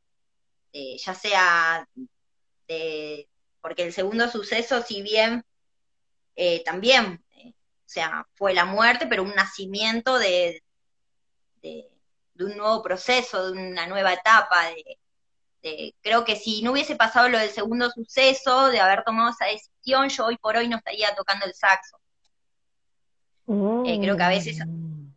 ya 0.73 1.15
sea 1.15 1.87
de, 2.67 3.29
porque 3.61 3.83
el 3.83 3.93
segundo 3.93 4.29
suceso, 4.29 4.81
si 4.81 5.03
bien 5.03 5.45
eh, 6.41 6.63
también, 6.63 7.21
eh, 7.37 7.51
o 7.51 7.89
sea, 7.89 8.25
fue 8.35 8.55
la 8.55 8.65
muerte, 8.65 9.09
pero 9.09 9.25
un 9.25 9.35
nacimiento 9.35 10.21
de, 10.21 10.63
de, 11.61 11.91
de 12.35 12.45
un 12.45 12.57
nuevo 12.57 12.81
proceso, 12.81 13.51
de 13.51 13.61
una 13.61 13.89
nueva 13.89 14.13
etapa, 14.13 14.67
de, 15.63 15.95
creo 16.01 16.25
que 16.25 16.37
si 16.37 16.63
no 16.63 16.71
hubiese 16.71 16.95
pasado 16.95 17.29
lo 17.29 17.39
del 17.41 17.51
segundo 17.51 17.91
suceso, 17.91 18.69
de 18.69 18.79
haber 18.79 19.03
tomado 19.03 19.31
esa 19.31 19.47
decisión, 19.47 20.09
yo 20.09 20.27
hoy 20.27 20.37
por 20.37 20.57
hoy 20.57 20.69
no 20.69 20.77
estaría 20.77 21.13
tocando 21.17 21.45
el 21.45 21.55
saxo. 21.55 21.99
Eh, 23.85 23.99
creo 24.01 24.17
que 24.17 24.23
a 24.23 24.29
veces, 24.29 24.59
mm. 24.65 25.09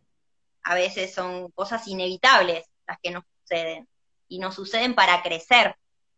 a 0.64 0.74
veces 0.74 1.14
son 1.14 1.52
cosas 1.52 1.86
inevitables 1.86 2.64
las 2.88 2.98
que 3.00 3.12
nos 3.12 3.22
suceden, 3.42 3.88
y 4.26 4.40
nos 4.40 4.56
suceden 4.56 4.96
para 4.96 5.22
crecer. 5.22 5.76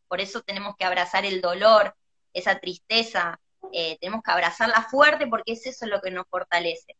Por 0.09 0.23
eso 0.23 0.41
tenemos 0.41 0.77
que 0.77 0.87
abrazar 0.87 1.27
el 1.27 1.43
dolor, 1.43 1.95
esa 2.33 2.59
tristeza, 2.59 3.39
eh, 3.73 3.99
tenemos 4.01 4.23
que 4.23 4.31
abrazarla 4.31 4.83
fuerte 4.83 5.27
porque 5.27 5.53
es 5.53 5.67
eso 5.67 5.87
lo 5.87 6.01
que 6.01 6.11
nos 6.11 6.27
fortalece. 6.29 6.97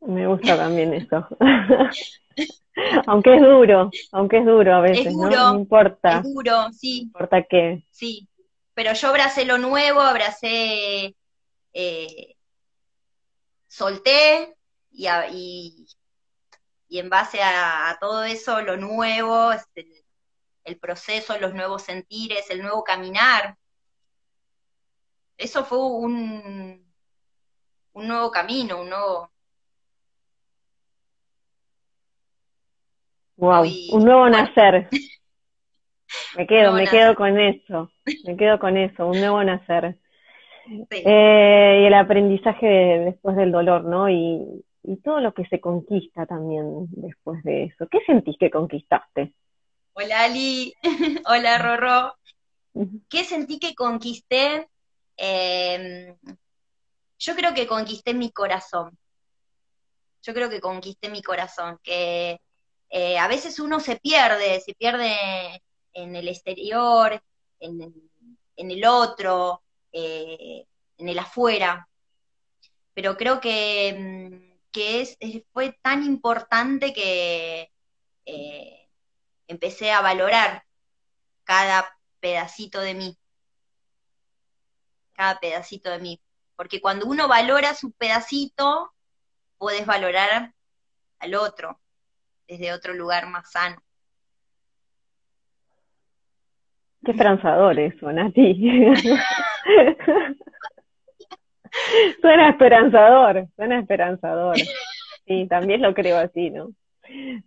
Me 0.00 0.26
gusta 0.26 0.56
también 0.56 0.94
eso. 0.94 1.26
aunque 3.06 3.36
es 3.36 3.42
duro, 3.42 3.90
aunque 4.12 4.38
es 4.38 4.46
duro 4.46 4.74
a 4.74 4.80
veces, 4.80 5.14
¿no? 5.14 5.28
no 5.28 5.58
importa. 5.58 6.18
Es 6.18 6.22
duro, 6.22 6.72
sí. 6.72 7.00
No 7.00 7.06
importa 7.06 7.42
qué. 7.48 7.84
Sí, 7.90 8.28
pero 8.74 8.92
yo 8.94 9.08
abracé 9.08 9.44
lo 9.44 9.58
nuevo, 9.58 10.00
abracé, 10.00 11.14
eh, 11.72 12.36
solté 13.68 14.56
y, 14.90 15.06
y, 15.08 15.86
y, 16.88 16.98
en 16.98 17.10
base 17.10 17.42
a, 17.42 17.96
todo 18.00 18.24
eso, 18.24 18.62
lo 18.62 18.76
nuevo, 18.76 19.52
este, 19.52 20.04
el 20.64 20.78
proceso, 20.78 21.38
los 21.38 21.54
nuevos 21.54 21.82
sentires, 21.82 22.48
el 22.50 22.62
nuevo 22.62 22.82
caminar. 22.82 23.56
Eso 25.40 25.64
fue 25.64 25.78
un, 25.78 26.86
un 27.94 28.08
nuevo 28.08 28.30
camino, 28.30 28.82
un 28.82 28.90
nuevo, 28.90 29.30
Wow, 33.36 33.64
un 33.92 34.04
nuevo 34.04 34.28
nacer. 34.28 34.90
Me 36.36 36.46
quedo, 36.46 36.72
me 36.72 36.86
quedo 36.86 37.14
con 37.16 37.38
eso, 37.40 37.90
me 38.24 38.36
quedo 38.36 38.58
con 38.58 38.76
eso, 38.76 39.06
un 39.06 39.18
nuevo 39.18 39.42
nacer. 39.42 39.98
Eh, 40.90 41.80
y 41.82 41.86
el 41.86 41.94
aprendizaje 41.94 42.66
después 42.66 43.36
del 43.36 43.50
dolor, 43.50 43.84
¿no? 43.84 44.08
Y, 44.08 44.64
y 44.84 44.96
todo 44.98 45.20
lo 45.20 45.34
que 45.34 45.44
se 45.46 45.60
conquista 45.60 46.26
también 46.26 46.86
después 46.90 47.42
de 47.42 47.64
eso. 47.64 47.88
¿Qué 47.88 48.00
sentís 48.06 48.36
que 48.38 48.50
conquistaste? 48.50 49.32
Hola 49.94 50.24
Ali, 50.24 50.74
hola 51.26 51.58
Rorro. 51.58 52.14
¿Qué 53.08 53.24
sentí 53.24 53.58
que 53.58 53.74
conquisté? 53.74 54.68
Em, 55.22 56.16
yo 57.18 57.36
creo 57.36 57.52
que 57.52 57.66
conquisté 57.66 58.14
mi 58.14 58.32
corazón. 58.32 58.96
Yo 60.22 60.32
creo 60.32 60.48
que 60.48 60.62
conquisté 60.62 61.10
mi 61.10 61.22
corazón, 61.22 61.78
que 61.82 62.40
eh, 62.88 63.18
a 63.18 63.28
veces 63.28 63.58
uno 63.60 63.80
se 63.80 63.96
pierde, 63.96 64.60
se 64.60 64.74
pierde 64.74 65.62
en 65.92 66.16
el 66.16 66.26
exterior, 66.28 67.22
en, 67.58 67.92
el 68.56 68.84
otro, 68.86 69.62
eh, 69.92 70.64
en 70.96 71.08
el 71.08 71.18
afuera. 71.18 71.86
Pero 72.94 73.18
creo 73.18 73.40
que, 73.40 73.94
mm, 73.98 74.70
que 74.72 75.02
es, 75.02 75.18
fue 75.52 75.78
tan 75.82 76.02
importante 76.02 76.94
que 76.94 77.70
eh, 78.24 78.88
empecé 79.48 79.92
a 79.92 80.00
valorar 80.00 80.64
cada 81.44 81.94
pedacito 82.20 82.80
de 82.80 82.94
mí, 82.94 83.18
cada 85.20 85.38
pedacito 85.38 85.90
de 85.90 85.98
mí. 85.98 86.18
Porque 86.56 86.80
cuando 86.80 87.04
uno 87.04 87.28
valora 87.28 87.74
su 87.74 87.92
pedacito, 87.92 88.90
puedes 89.58 89.84
valorar 89.84 90.54
al 91.18 91.34
otro 91.34 91.78
desde 92.48 92.72
otro 92.72 92.94
lugar 92.94 93.28
más 93.28 93.50
sano. 93.52 93.76
Qué 97.04 97.10
esperanzador 97.10 97.78
eso, 97.78 98.10
Nati. 98.10 98.54
suena 102.22 102.48
esperanzador, 102.48 103.46
suena 103.56 103.78
esperanzador. 103.78 104.56
Sí, 105.26 105.46
también 105.50 105.82
lo 105.82 105.92
creo 105.92 106.16
así, 106.16 106.48
¿no? 106.48 106.70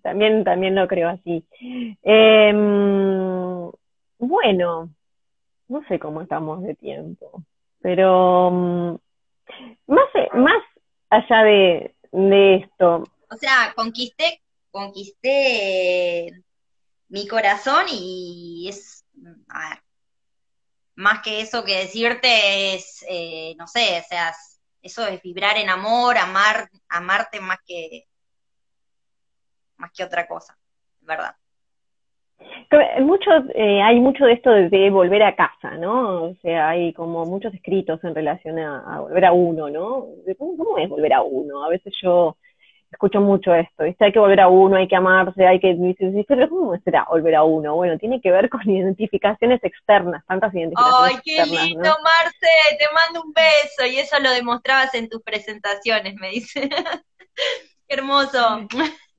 También, 0.03 0.43
también 0.43 0.75
lo 0.75 0.87
creo 0.87 1.09
así. 1.09 1.43
Em, 2.03 3.71
bueno, 4.19 4.89
no 5.67 5.83
sé 5.87 5.97
cómo 5.97 6.21
estamos 6.21 6.61
de 6.61 6.75
tiempo, 6.75 7.43
pero 7.83 8.49
mm, 8.49 8.95
más, 9.87 10.09
más 10.33 10.63
allá 11.09 11.43
de, 11.43 11.95
de 12.11 12.55
esto. 12.55 13.03
O 13.29 13.35
sea, 13.35 13.73
conquisté, 13.75 14.41
conquisté 14.71 16.43
mi 17.09 17.27
corazón 17.27 17.85
y 17.91 18.67
es, 18.69 19.05
a 19.49 19.69
ver, 19.69 19.83
más 20.95 21.21
que 21.21 21.41
eso 21.41 21.63
que 21.63 21.77
decirte 21.77 22.73
es, 22.75 23.05
eh, 23.07 23.53
no 23.57 23.67
sé, 23.67 24.01
o 24.03 24.07
sea, 24.07 24.33
eso 24.81 25.05
es 25.05 25.21
vibrar 25.21 25.57
en 25.57 25.69
amor, 25.69 26.17
amar, 26.17 26.69
amarte 26.87 27.41
más 27.41 27.57
que, 27.65 28.07
más 29.77 29.91
que 29.91 30.03
otra 30.03 30.25
cosa, 30.25 30.57
¿verdad? 31.01 31.35
Mucho, 33.01 33.29
eh, 33.53 33.81
hay 33.81 33.99
mucho 33.99 34.25
de 34.25 34.33
esto 34.33 34.49
de, 34.49 34.89
volver 34.89 35.21
a 35.23 35.35
casa, 35.35 35.77
¿no? 35.77 36.23
O 36.23 36.35
sea, 36.41 36.69
hay 36.69 36.93
como 36.93 37.25
muchos 37.25 37.53
escritos 37.53 38.03
en 38.03 38.15
relación 38.15 38.57
a, 38.57 38.99
volver 39.01 39.25
a 39.25 39.31
uno, 39.31 39.69
¿no? 39.69 40.07
¿Cómo, 40.37 40.77
es 40.77 40.89
volver 40.89 41.13
a 41.13 41.21
uno? 41.21 41.63
A 41.63 41.69
veces 41.69 41.93
yo 42.01 42.35
escucho 42.91 43.21
mucho 43.21 43.53
esto, 43.53 43.83
¿viste? 43.83 44.05
Hay 44.05 44.11
que 44.11 44.19
volver 44.19 44.39
a 44.39 44.47
uno, 44.47 44.77
hay 44.77 44.87
que 44.87 44.95
amarse, 44.95 45.45
hay 45.45 45.59
que... 45.59 45.75
Pero 46.27 46.49
¿cómo 46.49 46.77
será 46.83 47.05
volver 47.09 47.35
a 47.35 47.43
uno? 47.43 47.75
Bueno, 47.75 47.97
tiene 47.97 48.21
que 48.21 48.31
ver 48.31 48.49
con 48.49 48.61
identificaciones 48.69 49.63
externas, 49.63 50.23
tantas 50.27 50.53
identificaciones 50.53 51.17
externas. 51.17 51.49
¡Ay, 51.49 51.59
qué 51.59 51.67
lindo, 51.67 51.89
Marce! 52.03 52.77
Te 52.77 52.85
mando 52.93 53.23
un 53.23 53.33
beso. 53.33 53.85
Y 53.91 53.97
eso 53.97 54.19
lo 54.19 54.31
demostrabas 54.31 54.93
en 54.95 55.09
tus 55.09 55.21
presentaciones, 55.21 56.15
me 56.15 56.29
dice. 56.29 56.69
qué 57.87 57.95
hermoso. 57.95 58.67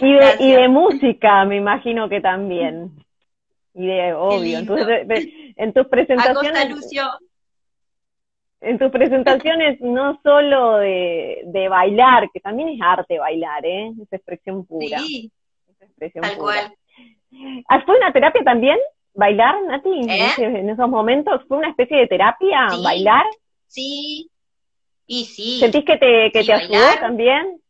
Y 0.00 0.12
de, 0.12 0.36
y 0.40 0.52
de 0.52 0.68
música, 0.68 1.44
me 1.44 1.56
imagino 1.56 2.08
que 2.08 2.20
también. 2.20 2.92
Y 3.74 3.86
de, 3.86 4.12
obvio, 4.14 4.58
entonces, 4.58 5.06
en 5.56 5.72
tus 5.72 5.86
presentaciones... 5.86 6.70
Lucio. 6.70 7.04
En 8.62 8.78
tus 8.78 8.90
presentaciones 8.90 9.80
no 9.80 10.20
solo 10.22 10.76
de, 10.76 11.40
de, 11.46 11.68
bailar, 11.68 12.28
que 12.30 12.40
también 12.40 12.68
es 12.68 12.80
arte 12.82 13.18
bailar, 13.18 13.64
¿eh? 13.64 13.90
Es 14.02 14.12
expresión 14.12 14.66
pura. 14.66 14.98
Sí, 14.98 15.32
expresión 15.80 16.22
tal 16.22 16.36
cual. 16.36 16.74
Ah, 17.68 17.82
¿Fue 17.86 17.96
una 17.96 18.12
terapia 18.12 18.42
también? 18.44 18.78
¿Bailar, 19.14 19.62
Nati? 19.66 19.88
¿Eh? 20.08 20.28
En, 20.38 20.68
esos 20.68 20.88
momentos, 20.90 21.42
¿fue 21.48 21.56
una 21.56 21.70
especie 21.70 21.96
de 21.98 22.06
terapia? 22.06 22.66
¿Bailar? 22.82 23.24
Sí, 23.66 24.30
y 25.06 25.24
sí. 25.24 25.58
¿Sentís 25.58 25.84
que 25.84 25.96
te, 25.96 26.30
que 26.30 26.44
te 26.44 26.52
ayudó 26.52 26.84
también? 27.00 27.60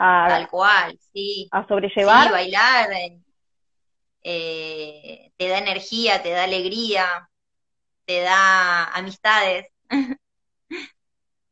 Tal 0.00 0.48
cual, 0.48 0.98
sí. 1.12 1.48
A 1.52 1.66
sobrellevar. 1.66 2.26
Sí, 2.26 2.32
bailar 2.32 2.88
eh, 4.22 5.30
te 5.36 5.48
da 5.48 5.58
energía, 5.58 6.22
te 6.22 6.30
da 6.30 6.44
alegría, 6.44 7.04
te 8.06 8.20
da 8.22 8.84
amistades. 8.94 9.68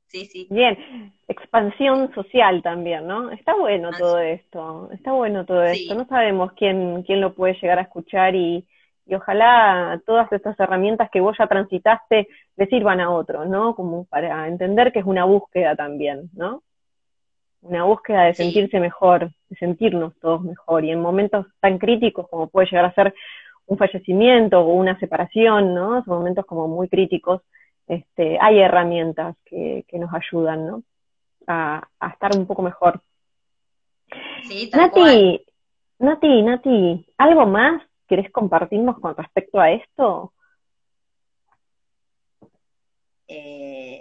sí, 0.06 0.26
sí. 0.26 0.46
Bien, 0.50 1.12
expansión 1.28 2.12
social 2.14 2.62
también, 2.62 3.06
¿no? 3.06 3.30
Está 3.30 3.54
bueno 3.54 3.90
todo 3.96 4.18
esto, 4.18 4.90
está 4.92 5.12
bueno 5.12 5.44
todo 5.44 5.62
esto. 5.64 5.94
No 5.94 6.06
sabemos 6.06 6.52
quién, 6.52 7.02
quién 7.02 7.20
lo 7.20 7.34
puede 7.34 7.54
llegar 7.60 7.78
a 7.78 7.82
escuchar 7.82 8.34
y, 8.34 8.66
y 9.06 9.14
ojalá 9.14 10.00
todas 10.06 10.30
estas 10.32 10.58
herramientas 10.60 11.10
que 11.10 11.20
vos 11.20 11.36
ya 11.38 11.46
transitaste 11.46 12.28
le 12.56 12.66
sirvan 12.66 13.00
a 13.00 13.10
otros, 13.10 13.46
¿no? 13.46 13.74
Como 13.74 14.04
para 14.06 14.48
entender 14.48 14.92
que 14.92 15.00
es 15.00 15.06
una 15.06 15.24
búsqueda 15.24 15.76
también, 15.76 16.30
¿no? 16.34 16.62
Una 17.62 17.84
búsqueda 17.84 18.24
de 18.24 18.34
sentirse 18.34 18.80
mejor, 18.80 19.30
de 19.48 19.56
sentirnos 19.56 20.14
todos 20.20 20.42
mejor, 20.42 20.84
y 20.84 20.90
en 20.90 21.00
momentos 21.00 21.46
tan 21.60 21.78
críticos 21.78 22.28
como 22.28 22.48
puede 22.48 22.68
llegar 22.68 22.84
a 22.84 22.94
ser 22.94 23.14
un 23.66 23.76
fallecimiento 23.76 24.60
o 24.60 24.74
una 24.74 24.98
separación, 24.98 25.74
¿no? 25.74 26.02
Son 26.04 26.18
momentos 26.18 26.46
como 26.46 26.68
muy 26.68 26.88
críticos, 26.88 27.42
este, 27.86 28.38
hay 28.40 28.58
herramientas 28.60 29.36
que, 29.44 29.84
que 29.88 29.98
nos 29.98 30.10
ayudan, 30.12 30.66
¿no? 30.66 30.82
A, 31.46 31.86
a, 31.98 32.08
estar 32.08 32.36
un 32.36 32.46
poco 32.46 32.62
mejor. 32.62 33.00
Sí, 34.44 34.70
Nati, 34.74 35.44
Nati, 35.98 36.42
Nati, 36.42 37.06
¿algo 37.16 37.46
más 37.46 37.82
querés 38.06 38.30
compartirnos 38.30 38.98
con 39.00 39.16
respecto 39.16 39.60
a 39.60 39.70
esto? 39.70 40.32
Eh, 43.26 43.97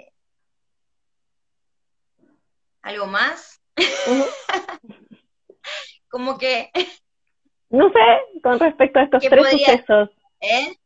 ¿Algo 2.87 3.05
más? 3.05 3.61
Como 6.09 6.37
que... 6.37 6.71
No 7.69 7.89
sé, 7.89 8.39
con 8.41 8.57
respecto 8.61 8.99
a 8.99 9.03
estos 9.03 9.23
tres 9.23 9.51
sucesos. 9.51 10.09
¿Eh? 10.39 10.77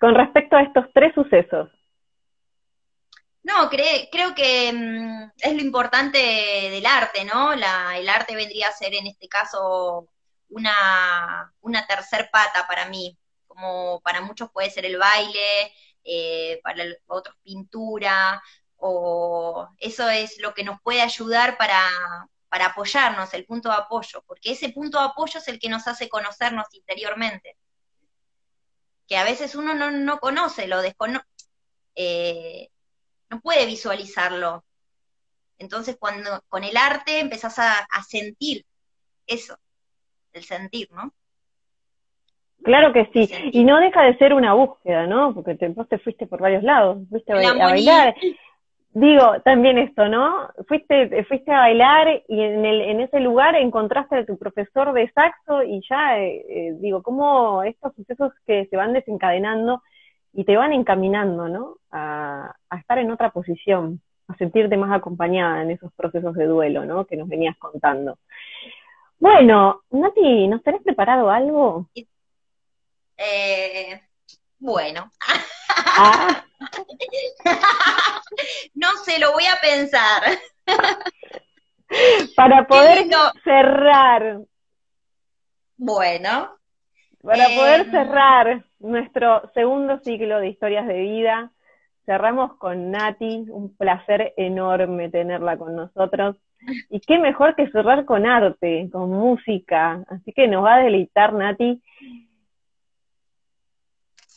Con 0.00 0.16
respecto 0.16 0.56
a 0.56 0.62
estos 0.62 0.86
tres 0.92 1.14
sucesos. 1.14 1.70
No, 3.44 3.70
creo 3.70 4.34
que 4.34 4.72
mm, 4.72 5.30
es 5.38 5.54
lo 5.54 5.60
importante 5.60 6.18
del 6.18 6.84
arte, 6.86 7.24
¿no? 7.24 7.54
La, 7.54 7.96
el 7.98 8.08
arte 8.08 8.34
vendría 8.34 8.66
a 8.66 8.72
ser 8.72 8.92
en 8.92 9.06
este 9.06 9.28
caso 9.28 10.08
una, 10.48 11.54
una 11.60 11.86
tercer 11.86 12.30
pata 12.32 12.66
para 12.66 12.88
mí, 12.88 13.16
como 13.46 14.00
para 14.00 14.22
muchos 14.22 14.50
puede 14.50 14.70
ser 14.70 14.86
el 14.86 14.98
baile, 14.98 15.72
eh, 16.02 16.58
para 16.64 16.82
otros 17.06 17.36
pintura, 17.44 18.42
o 18.86 19.66
eso 19.78 20.10
es 20.10 20.38
lo 20.42 20.52
que 20.52 20.62
nos 20.62 20.78
puede 20.82 21.00
ayudar 21.00 21.56
para, 21.56 21.88
para 22.50 22.66
apoyarnos, 22.66 23.32
el 23.32 23.46
punto 23.46 23.70
de 23.70 23.76
apoyo, 23.76 24.22
porque 24.26 24.52
ese 24.52 24.68
punto 24.68 24.98
de 24.98 25.06
apoyo 25.06 25.38
es 25.38 25.48
el 25.48 25.58
que 25.58 25.70
nos 25.70 25.88
hace 25.88 26.10
conocernos 26.10 26.66
interiormente. 26.72 27.56
Que 29.08 29.16
a 29.16 29.24
veces 29.24 29.54
uno 29.54 29.74
no, 29.74 29.90
no 29.90 30.18
conoce, 30.18 30.68
lo 30.68 30.82
desconoce, 30.82 31.24
eh, 31.94 32.68
no 33.30 33.40
puede 33.40 33.64
visualizarlo. 33.64 34.62
Entonces, 35.56 35.96
cuando 35.98 36.42
con 36.50 36.62
el 36.62 36.76
arte 36.76 37.20
empezás 37.20 37.58
a, 37.58 37.86
sentir 38.06 38.66
eso, 39.26 39.56
el 40.34 40.44
sentir, 40.44 40.90
¿no? 40.92 41.10
Claro 42.62 42.92
que 42.92 43.08
sí, 43.14 43.30
y 43.50 43.64
no 43.64 43.80
deja 43.80 44.02
de 44.02 44.18
ser 44.18 44.34
una 44.34 44.52
búsqueda, 44.52 45.06
¿no? 45.06 45.32
Porque 45.32 45.54
te, 45.54 45.68
vos 45.68 45.88
te 45.88 45.98
fuiste 45.98 46.26
por 46.26 46.42
varios 46.42 46.62
lados, 46.62 46.98
fuiste 47.08 47.32
a, 47.32 47.54
bailar, 47.54 48.14
digo, 48.94 49.40
también 49.44 49.76
esto, 49.76 50.08
¿no? 50.08 50.48
Fuiste, 50.68 51.24
fuiste 51.24 51.52
a 51.52 51.58
bailar 51.58 52.22
y 52.28 52.40
en, 52.40 52.64
el, 52.64 52.80
en 52.80 53.00
ese 53.00 53.20
lugar 53.20 53.56
encontraste 53.56 54.16
a 54.16 54.24
tu 54.24 54.38
profesor 54.38 54.92
de 54.92 55.10
saxo 55.10 55.64
y 55.64 55.82
ya, 55.88 56.18
eh, 56.18 56.44
eh, 56.48 56.74
digo, 56.78 57.02
cómo 57.02 57.62
estos 57.64 57.94
sucesos 57.96 58.32
que 58.46 58.66
se 58.66 58.76
van 58.76 58.92
desencadenando 58.92 59.82
y 60.32 60.44
te 60.44 60.56
van 60.56 60.72
encaminando, 60.72 61.48
¿no? 61.48 61.76
A, 61.90 62.54
a, 62.70 62.78
estar 62.78 62.98
en 62.98 63.10
otra 63.10 63.30
posición, 63.30 64.00
a 64.28 64.36
sentirte 64.36 64.76
más 64.76 64.92
acompañada 64.92 65.62
en 65.62 65.72
esos 65.72 65.92
procesos 65.94 66.34
de 66.34 66.46
duelo, 66.46 66.84
¿no? 66.84 67.04
Que 67.04 67.16
nos 67.16 67.28
venías 67.28 67.56
contando. 67.58 68.18
Bueno, 69.18 69.82
Nati, 69.90 70.46
¿nos 70.48 70.62
tenés 70.62 70.82
preparado 70.82 71.30
algo? 71.30 71.88
Eh, 73.16 74.00
bueno. 74.58 75.10
Ah. 75.96 76.44
no 78.74 78.88
sé, 79.04 79.18
lo 79.18 79.32
voy 79.32 79.44
a 79.44 79.60
pensar. 79.60 80.22
Para 82.36 82.66
poder 82.66 83.06
cerrar. 83.42 84.40
Bueno. 85.76 86.56
Para 87.22 87.46
poder 87.56 87.80
em, 87.82 87.90
cerrar 87.90 88.64
nuestro 88.80 89.50
segundo 89.54 89.98
ciclo 90.00 90.40
de 90.40 90.48
historias 90.48 90.86
de 90.86 91.00
vida, 91.00 91.50
cerramos 92.04 92.56
con 92.56 92.90
Nati, 92.90 93.46
un 93.48 93.74
placer 93.76 94.34
enorme 94.36 95.08
tenerla 95.08 95.56
con 95.56 95.74
nosotros. 95.74 96.36
Y 96.90 97.00
qué 97.00 97.18
mejor 97.18 97.54
que 97.56 97.70
cerrar 97.70 98.04
con 98.04 98.26
arte, 98.26 98.88
con 98.90 99.10
música. 99.10 100.04
Así 100.08 100.32
que 100.32 100.48
nos 100.48 100.64
va 100.64 100.76
a 100.76 100.82
deleitar 100.82 101.32
Nati 101.32 101.82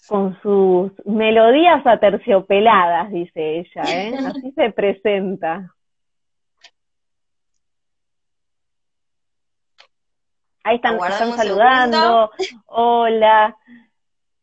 con 0.08 0.39
sus 0.41 0.91
melodías 1.06 1.86
aterciopeladas, 1.86 3.12
dice 3.12 3.60
ella, 3.60 3.84
¿eh? 3.88 4.17
Así 4.28 4.52
se 4.54 4.72
presenta. 4.72 5.74
Ahí 10.63 10.76
están, 10.78 10.96
están 10.96 11.32
saludando. 11.34 12.30
Hola. 12.65 13.56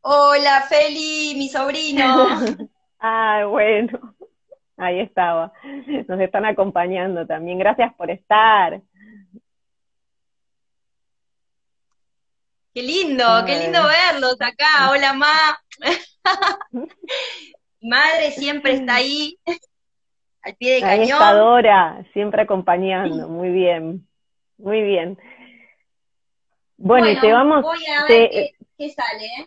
Hola, 0.01 0.63
Feli, 0.69 1.35
mi 1.37 1.49
sobrino. 1.49 2.29
ah, 3.01 3.45
bueno. 3.49 4.15
Ahí 4.77 5.01
estaba. 5.01 5.53
Nos 6.09 6.21
están 6.21 6.47
acompañando 6.47 7.27
también. 7.27 7.59
Gracias 7.59 7.93
por 7.95 8.11
estar. 8.11 8.81
Qué 12.75 12.83
lindo, 12.83 13.25
qué 13.47 13.57
lindo 13.61 13.79
verlos 13.87 14.37
acá. 14.41 14.91
Hola, 14.91 15.13
Ma. 15.13 15.57
Madre 17.81 18.33
siempre 18.33 18.73
está 18.73 18.97
ahí, 18.97 19.39
al 20.43 20.57
pie 20.57 20.75
de 20.75 20.81
cañón. 20.81 21.01
Ahí 21.01 21.11
está 21.11 21.35
Dora, 21.35 22.05
siempre 22.13 22.43
acompañando. 22.43 23.29
Muy 23.29 23.51
bien, 23.51 24.09
muy 24.59 24.83
bien. 24.83 25.17
Bueno, 26.77 27.09
y 27.11 27.21
te 27.21 27.33
vamos. 27.33 27.63
Voy 27.63 27.87
a 27.87 28.07
ver 28.07 28.31
qué, 28.31 28.51
qué 28.77 28.91
sale, 28.91 29.27
¿eh? 29.39 29.47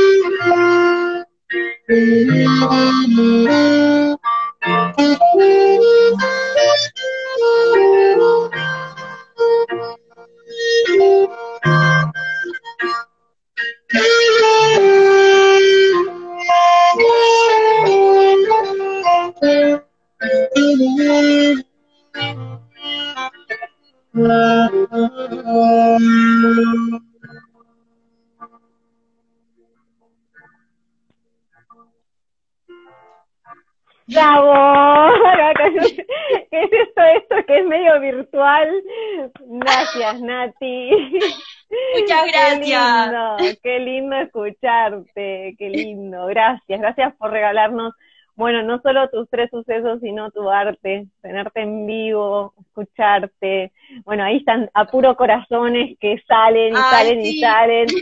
gracias 46.95 47.15
por 47.17 47.31
regalarnos, 47.31 47.93
bueno, 48.35 48.63
no 48.63 48.81
solo 48.81 49.09
tus 49.09 49.29
tres 49.29 49.49
sucesos, 49.51 49.99
sino 50.01 50.31
tu 50.31 50.49
arte, 50.49 51.07
tenerte 51.21 51.61
en 51.61 51.85
vivo, 51.85 52.53
escucharte. 52.59 53.71
Bueno, 54.03 54.23
ahí 54.23 54.37
están 54.37 54.69
a 54.73 54.85
puro 54.85 55.15
corazones 55.15 55.97
que 55.99 56.21
salen 56.27 56.73
y 56.73 56.77
salen 56.77 57.21
y 57.21 57.39
salen. 57.39 57.87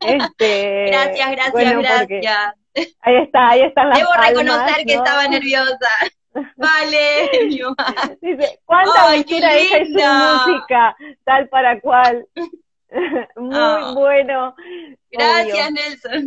Este, 0.00 0.86
gracias, 0.86 1.30
gracias, 1.32 1.78
gracias. 1.78 2.54
Ahí 3.02 3.16
está, 3.16 3.50
ahí 3.50 3.60
están 3.60 3.90
las 3.90 3.98
Debo 3.98 4.10
reconocer 4.14 4.86
que 4.86 4.94
estaba 4.94 5.28
nerviosa. 5.28 5.88
Vale, 6.56 7.30
Dice, 8.20 8.58
¿cuánta 8.64 9.10
mentira 9.10 9.54
ella 9.54 9.78
y 9.78 9.86
su 9.86 10.00
música? 10.00 10.96
Tal 11.24 11.48
para 11.48 11.80
cual. 11.80 12.26
Muy 13.36 13.54
ah. 13.54 13.92
bueno. 13.94 14.56
Gracias, 15.12 15.70
Nelson. 15.70 16.26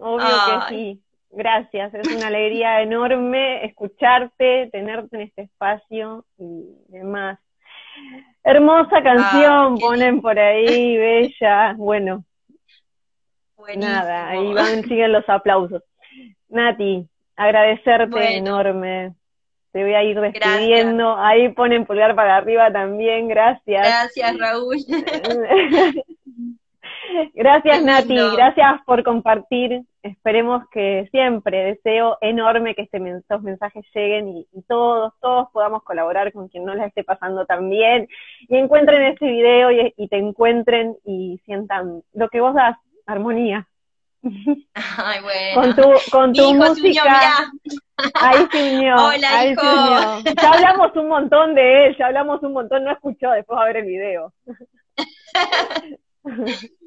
Obvio 0.00 0.26
que 0.26 0.74
sí. 0.74 1.04
Gracias, 1.36 1.92
es 1.94 2.08
una 2.14 2.28
alegría 2.28 2.80
enorme 2.80 3.64
escucharte, 3.64 4.68
tenerte 4.70 5.16
en 5.16 5.22
este 5.22 5.42
espacio 5.42 6.24
y 6.38 6.64
demás. 6.88 7.40
Hermosa 8.44 9.02
canción, 9.02 9.78
ponen 9.78 10.20
por 10.20 10.38
ahí, 10.38 10.96
bella. 10.96 11.74
Bueno, 11.76 12.24
nada, 13.76 14.28
ahí 14.28 14.52
van, 14.52 14.82
siguen 14.84 15.12
los 15.12 15.28
aplausos. 15.28 15.82
Nati, 16.48 17.04
agradecerte 17.34 18.36
enorme. 18.36 19.14
Te 19.72 19.82
voy 19.82 19.94
a 19.94 20.04
ir 20.04 20.20
despidiendo. 20.20 21.16
Ahí 21.16 21.48
ponen 21.48 21.84
pulgar 21.84 22.14
para 22.14 22.36
arriba 22.36 22.72
también, 22.72 23.26
gracias. 23.26 23.88
Gracias, 23.88 24.38
Raúl. 24.38 24.76
Gracias 27.34 27.82
Nati, 27.82 28.14
gracias 28.14 28.82
por 28.84 29.02
compartir. 29.02 29.82
Esperemos 30.02 30.62
que 30.70 31.08
siempre, 31.10 31.64
deseo 31.64 32.18
enorme 32.20 32.74
que 32.74 32.82
este, 32.82 32.98
estos 32.98 33.42
mensajes 33.42 33.84
lleguen 33.94 34.28
y, 34.28 34.46
todos, 34.68 35.14
todos 35.20 35.48
podamos 35.52 35.82
colaborar 35.82 36.32
con 36.32 36.48
quien 36.48 36.64
no 36.64 36.74
la 36.74 36.86
esté 36.86 37.04
pasando 37.04 37.46
tan 37.46 37.70
bien 37.70 38.08
y 38.48 38.56
encuentren 38.56 39.02
este 39.02 39.26
video 39.26 39.70
y, 39.70 40.08
te 40.08 40.18
encuentren 40.18 40.96
y 41.04 41.40
sientan 41.46 42.02
lo 42.12 42.28
que 42.28 42.40
vos 42.40 42.54
das, 42.54 42.76
armonía. 43.06 43.66
Ay, 44.74 45.20
bueno. 45.22 45.54
Con 45.54 45.76
tu, 45.76 46.10
con 46.10 46.32
tu 46.32 46.54
música. 46.54 47.50
ahí 48.14 48.46
se 48.52 48.76
unió. 48.76 48.94
Hola, 49.06 49.38
ahí 49.38 49.54
Se 49.54 49.66
unió. 49.66 50.34
Ya 50.42 50.52
hablamos 50.52 50.96
un 50.96 51.08
montón 51.08 51.54
de 51.54 51.86
él, 51.86 51.96
ya 51.98 52.06
hablamos 52.06 52.42
un 52.42 52.52
montón, 52.52 52.84
no 52.84 52.92
escuchó, 52.92 53.30
después 53.30 53.58
va 53.58 53.64
a 53.64 53.66
ver 53.68 53.78
el 53.78 53.86
video. 53.86 54.32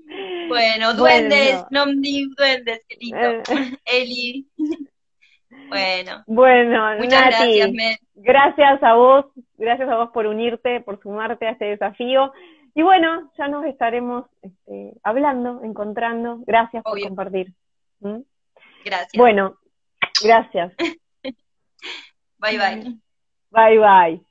Bueno, 0.47 0.93
duendes, 0.93 1.65
no 1.69 1.85
duendes, 1.85 2.85
querido. 2.87 3.19
Eh. 3.19 3.43
Eli. 3.85 4.47
Bueno. 5.67 6.23
Bueno, 6.27 6.95
Muchas 6.97 7.27
gracias, 7.27 7.71
gracias 8.15 8.83
a 8.83 8.93
vos, 8.93 9.25
gracias 9.57 9.89
a 9.89 9.97
vos 9.97 10.09
por 10.13 10.25
unirte, 10.25 10.79
por 10.81 11.01
sumarte 11.01 11.47
a 11.47 11.51
este 11.51 11.65
desafío. 11.65 12.31
Y 12.73 12.83
bueno, 12.83 13.31
ya 13.37 13.47
nos 13.47 13.65
estaremos 13.65 14.25
este, 14.41 14.93
hablando, 15.03 15.61
encontrando. 15.63 16.39
Gracias 16.45 16.83
por 16.83 17.01
compartir. 17.01 17.53
¿Mm? 17.99 18.21
Gracias. 18.85 19.11
Bueno, 19.17 19.57
gracias. 20.23 20.73
bye 22.37 22.57
bye. 22.57 22.97
Bye 23.49 23.79
bye. 23.79 24.21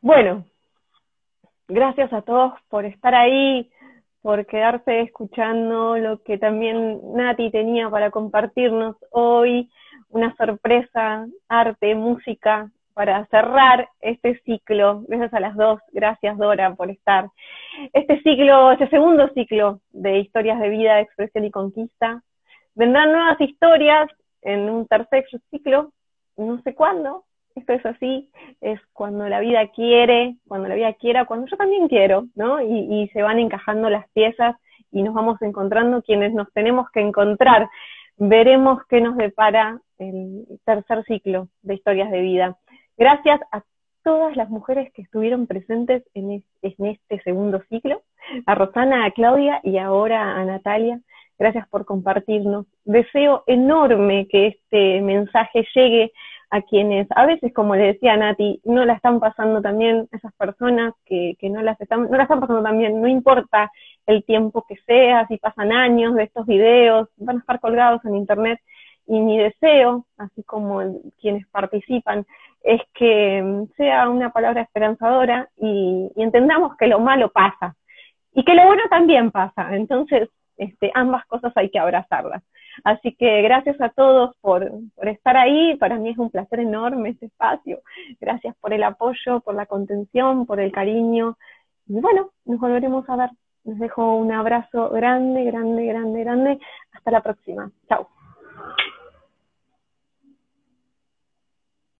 Bueno, 0.00 0.44
gracias 1.70 2.12
a 2.12 2.22
todos 2.22 2.52
por 2.68 2.84
estar 2.84 3.14
ahí, 3.14 3.70
por 4.22 4.46
quedarse 4.46 5.00
escuchando 5.00 5.96
lo 5.96 6.22
que 6.22 6.36
también 6.36 7.00
Nati 7.14 7.50
tenía 7.50 7.88
para 7.88 8.10
compartirnos 8.10 8.96
hoy, 9.10 9.70
una 10.08 10.34
sorpresa, 10.36 11.26
arte, 11.48 11.94
música, 11.94 12.70
para 12.92 13.24
cerrar 13.26 13.88
este 14.00 14.38
ciclo. 14.40 15.04
Gracias 15.08 15.32
a 15.32 15.40
las 15.40 15.56
dos, 15.56 15.80
gracias 15.92 16.36
Dora 16.36 16.74
por 16.74 16.90
estar. 16.90 17.28
Este 17.92 18.20
ciclo, 18.22 18.72
este 18.72 18.88
segundo 18.88 19.28
ciclo 19.32 19.80
de 19.92 20.18
historias 20.18 20.60
de 20.60 20.68
vida, 20.68 21.00
expresión 21.00 21.44
y 21.44 21.50
conquista. 21.50 22.22
Vendrán 22.74 23.12
nuevas 23.12 23.40
historias 23.40 24.10
en 24.42 24.68
un 24.68 24.86
tercer 24.86 25.24
ciclo, 25.50 25.92
no 26.36 26.60
sé 26.62 26.74
cuándo, 26.74 27.24
esto 27.60 27.72
es 27.74 27.86
así, 27.86 28.30
es 28.60 28.80
cuando 28.92 29.28
la 29.28 29.40
vida 29.40 29.68
quiere, 29.68 30.36
cuando 30.48 30.68
la 30.68 30.74
vida 30.74 30.92
quiera, 30.94 31.24
cuando 31.26 31.46
yo 31.46 31.56
también 31.56 31.88
quiero, 31.88 32.26
¿no? 32.34 32.60
Y, 32.60 33.08
se 33.12 33.22
van 33.22 33.38
encajando 33.38 33.88
las 33.90 34.08
piezas 34.10 34.56
y 34.90 35.02
nos 35.02 35.14
vamos 35.14 35.40
encontrando 35.42 36.02
quienes 36.02 36.32
nos 36.32 36.52
tenemos 36.52 36.90
que 36.90 37.00
encontrar. 37.00 37.68
Veremos 38.16 38.82
qué 38.88 39.00
nos 39.00 39.16
depara 39.16 39.80
el 39.98 40.44
tercer 40.64 41.04
ciclo 41.04 41.48
de 41.62 41.74
historias 41.74 42.10
de 42.10 42.20
vida. 42.20 42.58
Gracias 42.96 43.40
a 43.52 43.62
todas 44.02 44.36
las 44.36 44.48
mujeres 44.48 44.92
que 44.92 45.02
estuvieron 45.02 45.46
presentes 45.46 46.02
en, 46.14 46.42
en 46.62 46.86
este 46.86 47.20
segundo 47.22 47.62
ciclo, 47.68 48.02
a 48.46 48.54
Rosana, 48.54 49.04
a 49.04 49.10
Claudia 49.10 49.60
y 49.62 49.78
ahora 49.78 50.36
a 50.36 50.44
Natalia. 50.44 51.00
Gracias 51.38 51.66
por 51.68 51.84
compartirnos. 51.84 52.66
Deseo 52.84 53.44
enorme 53.46 54.26
que 54.28 54.48
este 54.48 55.00
mensaje 55.00 55.66
llegue 55.74 56.12
a 56.50 56.62
quienes 56.62 57.06
a 57.14 57.26
veces, 57.26 57.52
como 57.54 57.76
le 57.76 57.92
decía 57.92 58.16
Nati, 58.16 58.60
no 58.64 58.84
la 58.84 58.94
están 58.94 59.20
pasando 59.20 59.62
también, 59.62 60.08
esas 60.12 60.32
personas 60.34 60.94
que, 61.06 61.36
que 61.38 61.48
no, 61.48 61.62
las 61.62 61.80
están, 61.80 62.10
no 62.10 62.16
la 62.16 62.24
están 62.24 62.40
pasando 62.40 62.62
también, 62.62 63.00
no 63.00 63.08
importa 63.08 63.70
el 64.06 64.24
tiempo 64.24 64.64
que 64.68 64.76
sea, 64.86 65.26
si 65.28 65.36
pasan 65.36 65.72
años 65.72 66.14
de 66.14 66.24
estos 66.24 66.46
videos, 66.46 67.08
van 67.16 67.36
a 67.36 67.40
estar 67.40 67.60
colgados 67.60 68.04
en 68.04 68.16
internet 68.16 68.60
y 69.06 69.20
mi 69.20 69.38
deseo, 69.38 70.06
así 70.18 70.42
como 70.42 70.80
quienes 71.20 71.46
participan, 71.48 72.26
es 72.62 72.80
que 72.94 73.42
mm, 73.42 73.72
sea 73.76 74.08
una 74.08 74.30
palabra 74.30 74.62
esperanzadora 74.62 75.48
y, 75.56 76.10
y, 76.16 76.22
entendamos 76.22 76.76
que 76.76 76.86
lo 76.86 77.00
malo 77.00 77.30
pasa 77.30 77.76
y 78.34 78.44
que 78.44 78.54
lo 78.54 78.66
bueno 78.66 78.82
también 78.90 79.30
pasa. 79.30 79.74
Entonces, 79.74 80.28
este, 80.56 80.90
ambas 80.94 81.24
cosas 81.26 81.52
hay 81.56 81.70
que 81.70 81.78
abrazarlas. 81.78 82.42
Así 82.84 83.14
que 83.14 83.42
gracias 83.42 83.80
a 83.80 83.90
todos 83.90 84.36
por, 84.40 84.70
por 84.94 85.08
estar 85.08 85.36
ahí. 85.36 85.76
Para 85.76 85.96
mí 85.96 86.10
es 86.10 86.18
un 86.18 86.30
placer 86.30 86.60
enorme 86.60 87.10
este 87.10 87.26
espacio. 87.26 87.80
Gracias 88.20 88.54
por 88.60 88.72
el 88.72 88.82
apoyo, 88.82 89.40
por 89.40 89.54
la 89.54 89.66
contención, 89.66 90.46
por 90.46 90.60
el 90.60 90.72
cariño. 90.72 91.36
Y 91.86 92.00
bueno, 92.00 92.30
nos 92.44 92.60
volveremos 92.60 93.08
a 93.08 93.16
ver. 93.16 93.30
Les 93.64 93.78
dejo 93.78 94.14
un 94.14 94.32
abrazo 94.32 94.90
grande, 94.90 95.44
grande, 95.44 95.86
grande, 95.86 96.20
grande. 96.20 96.58
Hasta 96.92 97.10
la 97.10 97.20
próxima. 97.20 97.70
Chao. 97.88 98.08